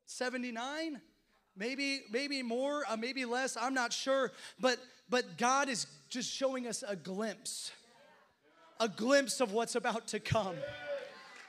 79, 0.06 1.02
maybe, 1.58 2.02
maybe 2.12 2.41
more, 2.43 2.84
uh, 2.88 2.95
maybe 2.95 3.26
less. 3.26 3.58
I'm 3.58 3.74
not 3.74 3.91
sure. 3.91 4.32
But, 4.60 4.80
but 5.10 5.38
God 5.38 5.67
is 5.67 5.86
just 6.10 6.32
showing 6.32 6.65
us 6.65 6.84
a 6.88 6.95
glimpse, 6.95 7.71
a 8.80 8.88
glimpse 8.88 9.41
of 9.41 9.52
what's 9.52 9.76
about 9.76 10.08
to 10.08 10.19
come. 10.19 10.56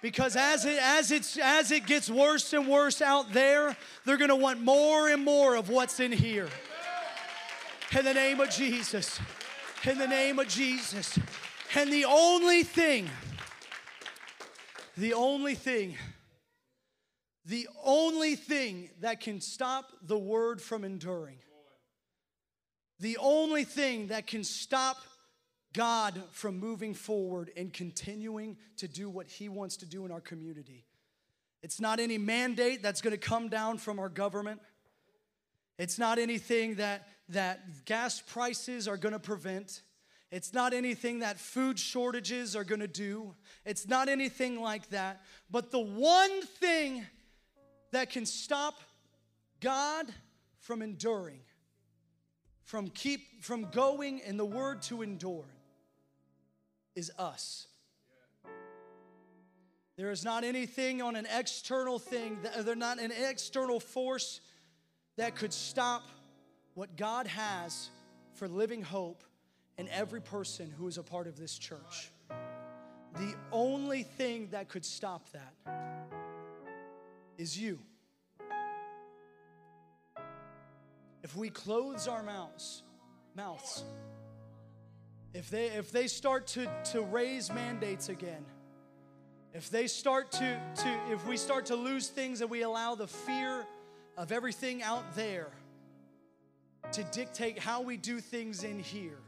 Because 0.02 0.36
as 0.36 0.64
it, 0.64 0.78
as, 0.80 1.10
it's, 1.10 1.38
as 1.38 1.70
it 1.70 1.86
gets 1.86 2.10
worse 2.10 2.52
and 2.52 2.68
worse 2.68 3.00
out 3.00 3.32
there, 3.32 3.76
they're 4.04 4.18
gonna 4.18 4.36
want 4.36 4.60
more 4.60 5.08
and 5.08 5.24
more 5.24 5.56
of 5.56 5.68
what's 5.68 6.00
in 6.00 6.12
here. 6.12 6.48
In 7.94 8.04
the 8.04 8.14
name 8.14 8.40
of 8.40 8.50
Jesus. 8.50 9.20
In 9.84 9.98
the 9.98 10.08
name 10.08 10.38
of 10.38 10.48
Jesus. 10.48 11.18
And 11.74 11.92
the 11.92 12.04
only 12.04 12.62
thing, 12.62 13.08
the 14.96 15.14
only 15.14 15.54
thing, 15.54 15.96
the 17.44 17.68
only 17.84 18.34
thing 18.34 18.90
that 19.00 19.20
can 19.20 19.40
stop 19.40 19.92
the 20.02 20.18
word 20.18 20.60
from 20.60 20.84
enduring, 20.84 21.38
the 22.98 23.18
only 23.18 23.64
thing 23.64 24.08
that 24.08 24.26
can 24.26 24.42
stop 24.42 24.96
God 25.72 26.20
from 26.32 26.58
moving 26.58 26.94
forward 26.94 27.50
and 27.56 27.72
continuing 27.72 28.56
to 28.78 28.88
do 28.88 29.08
what 29.08 29.28
He 29.28 29.48
wants 29.48 29.76
to 29.78 29.86
do 29.86 30.04
in 30.06 30.10
our 30.10 30.20
community. 30.20 30.86
It's 31.62 31.80
not 31.80 32.00
any 32.00 32.18
mandate 32.18 32.82
that's 32.82 33.00
going 33.00 33.12
to 33.12 33.18
come 33.18 33.48
down 33.48 33.78
from 33.78 33.98
our 33.98 34.08
government. 34.08 34.60
It's 35.78 35.98
not 35.98 36.18
anything 36.18 36.76
that, 36.76 37.06
that 37.28 37.84
gas 37.84 38.20
prices 38.20 38.86
are 38.86 38.96
going 38.96 39.12
to 39.12 39.18
prevent. 39.18 39.82
It's 40.30 40.52
not 40.52 40.72
anything 40.72 41.20
that 41.20 41.38
food 41.38 41.78
shortages 41.78 42.56
are 42.56 42.64
going 42.64 42.80
to 42.80 42.88
do. 42.88 43.34
It's 43.64 43.88
not 43.88 44.08
anything 44.08 44.60
like 44.60 44.88
that. 44.90 45.22
But 45.50 45.70
the 45.70 45.80
one 45.80 46.42
thing 46.42 47.06
that 47.92 48.10
can 48.10 48.26
stop 48.26 48.80
God 49.60 50.06
from 50.58 50.82
enduring, 50.82 51.40
from 52.64 52.88
keep 52.88 53.42
from 53.42 53.70
going 53.70 54.18
in 54.20 54.36
the 54.36 54.44
word 54.44 54.82
to 54.82 55.02
endure 55.02 55.46
is 56.94 57.10
us. 57.18 57.66
There 59.96 60.10
is 60.10 60.24
not 60.24 60.44
anything 60.44 61.00
on 61.00 61.16
an 61.16 61.26
external 61.34 61.98
thing, 61.98 62.38
there's 62.42 62.76
not 62.76 62.98
an 62.98 63.12
external 63.12 63.80
force 63.80 64.40
that 65.16 65.36
could 65.36 65.52
stop 65.52 66.02
what 66.76 66.94
God 66.94 67.26
has 67.26 67.88
for 68.34 68.46
living 68.46 68.82
hope 68.82 69.24
in 69.78 69.88
every 69.88 70.20
person 70.20 70.70
who 70.78 70.86
is 70.86 70.98
a 70.98 71.02
part 71.02 71.26
of 71.26 71.38
this 71.38 71.56
church. 71.56 72.10
The 73.14 73.34
only 73.50 74.02
thing 74.02 74.48
that 74.50 74.68
could 74.68 74.84
stop 74.84 75.26
that 75.32 75.54
is 77.38 77.58
you. 77.58 77.78
If 81.22 81.34
we 81.34 81.48
close 81.48 82.08
our 82.08 82.22
mouths, 82.22 82.82
mouths, 83.34 83.82
if 85.32 85.48
they 85.48 85.68
if 85.68 85.90
they 85.90 86.06
start 86.06 86.46
to, 86.48 86.70
to 86.92 87.00
raise 87.00 87.50
mandates 87.50 88.10
again, 88.10 88.44
if 89.54 89.70
they 89.70 89.86
start 89.86 90.30
to, 90.32 90.60
to 90.76 91.00
if 91.10 91.26
we 91.26 91.38
start 91.38 91.66
to 91.66 91.74
lose 91.74 92.08
things 92.08 92.42
and 92.42 92.50
we 92.50 92.62
allow 92.62 92.94
the 92.94 93.08
fear 93.08 93.64
of 94.18 94.30
everything 94.30 94.82
out 94.82 95.16
there 95.16 95.48
to 96.92 97.04
dictate 97.04 97.58
how 97.58 97.80
we 97.80 97.96
do 97.96 98.20
things 98.20 98.64
in 98.64 98.78
here, 98.78 99.18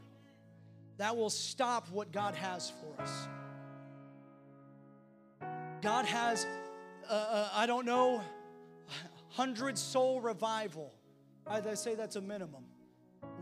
that 0.97 1.16
will 1.16 1.31
stop 1.31 1.88
what 1.90 2.12
God 2.12 2.35
has 2.35 2.71
for 2.71 3.03
us. 3.03 3.29
God 5.81 6.05
has, 6.07 6.47
uh, 7.09 7.12
uh, 7.12 7.49
I 7.55 7.66
don't 7.66 7.87
know, 7.87 8.23
hundred 9.29 9.79
soul 9.79 10.21
revival. 10.21 10.92
I 11.47 11.75
say 11.75 11.94
that's 11.94 12.16
a 12.16 12.21
minimum, 12.21 12.64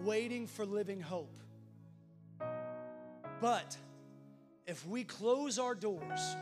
waiting 0.04 0.46
for 0.46 0.66
living 0.66 1.00
hope. 1.00 1.36
But 3.40 3.76
if 4.66 4.86
we 4.86 5.04
close 5.04 5.58
our 5.58 5.74
doors, 5.74 6.36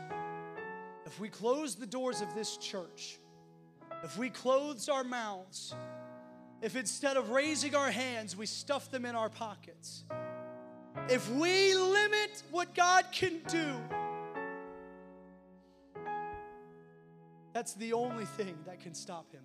if 1.05 1.19
we 1.19 1.29
close 1.29 1.75
the 1.75 1.85
doors 1.85 2.21
of 2.21 2.33
this 2.35 2.57
church, 2.57 3.19
if 4.03 4.17
we 4.17 4.29
close 4.29 4.89
our 4.89 5.03
mouths, 5.03 5.73
if 6.65 6.75
instead 6.75 7.15
of 7.15 7.29
raising 7.29 7.75
our 7.75 7.91
hands, 7.91 8.35
we 8.35 8.47
stuff 8.47 8.89
them 8.89 9.05
in 9.05 9.15
our 9.15 9.29
pockets, 9.29 10.03
if 11.07 11.29
we 11.29 11.75
limit 11.75 12.41
what 12.49 12.73
God 12.73 13.05
can 13.11 13.39
do, 13.47 13.75
that's 17.53 17.75
the 17.75 17.93
only 17.93 18.25
thing 18.25 18.57
that 18.65 18.79
can 18.79 18.95
stop 18.95 19.31
Him. 19.31 19.43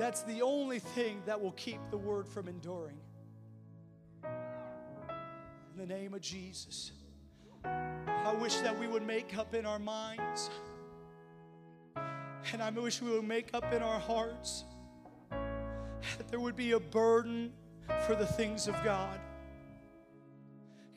That's 0.00 0.22
the 0.22 0.42
only 0.42 0.80
thing 0.80 1.22
that 1.26 1.40
will 1.40 1.52
keep 1.52 1.78
the 1.92 1.96
word 1.96 2.26
from 2.26 2.48
enduring 2.48 2.98
in 4.24 5.76
the 5.76 5.86
name 5.86 6.12
of 6.12 6.22
Jesus. 6.22 6.90
I 7.64 8.34
wish 8.40 8.56
that 8.56 8.76
we 8.76 8.88
would 8.88 9.06
make 9.06 9.38
up 9.38 9.54
in 9.54 9.64
our 9.64 9.78
minds, 9.78 10.50
and 12.52 12.60
I 12.60 12.70
wish 12.70 13.00
we 13.00 13.12
would 13.12 13.22
make 13.22 13.50
up 13.54 13.72
in 13.72 13.80
our 13.80 14.00
hearts 14.00 14.64
that 16.18 16.28
there 16.28 16.40
would 16.40 16.56
be 16.56 16.72
a 16.72 16.80
burden 16.80 17.52
for 18.06 18.14
the 18.14 18.26
things 18.26 18.68
of 18.68 18.74
God. 18.82 19.18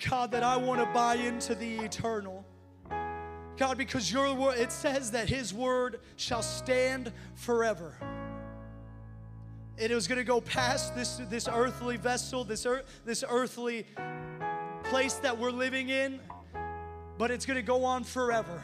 God, 0.10 0.32
that 0.32 0.44
I 0.44 0.58
want 0.58 0.80
to 0.80 0.86
buy 0.94 1.16
into 1.16 1.56
the 1.56 1.78
eternal. 1.78 2.46
God, 3.58 3.78
because 3.78 4.12
your 4.12 4.34
word, 4.34 4.58
it 4.58 4.72
says 4.72 5.12
that 5.12 5.28
His 5.28 5.54
word 5.54 6.00
shall 6.16 6.42
stand 6.42 7.12
forever. 7.36 7.98
It 9.78 9.92
was 9.92 10.08
going 10.08 10.18
to 10.18 10.26
go 10.26 10.42
past 10.42 10.96
this, 10.96 11.22
this 11.30 11.48
earthly 11.48 11.98
vessel, 11.98 12.44
this, 12.44 12.66
earth, 12.66 13.02
this 13.06 13.24
earthly 13.28 13.86
place 14.86 15.16
that 15.16 15.38
we're 15.38 15.52
living 15.52 15.90
in, 15.90 16.20
but 17.18 17.32
it's 17.32 17.46
going 17.46 17.58
to 17.58 17.64
go 17.64 17.84
on 17.84 18.04
forever. 18.04 18.64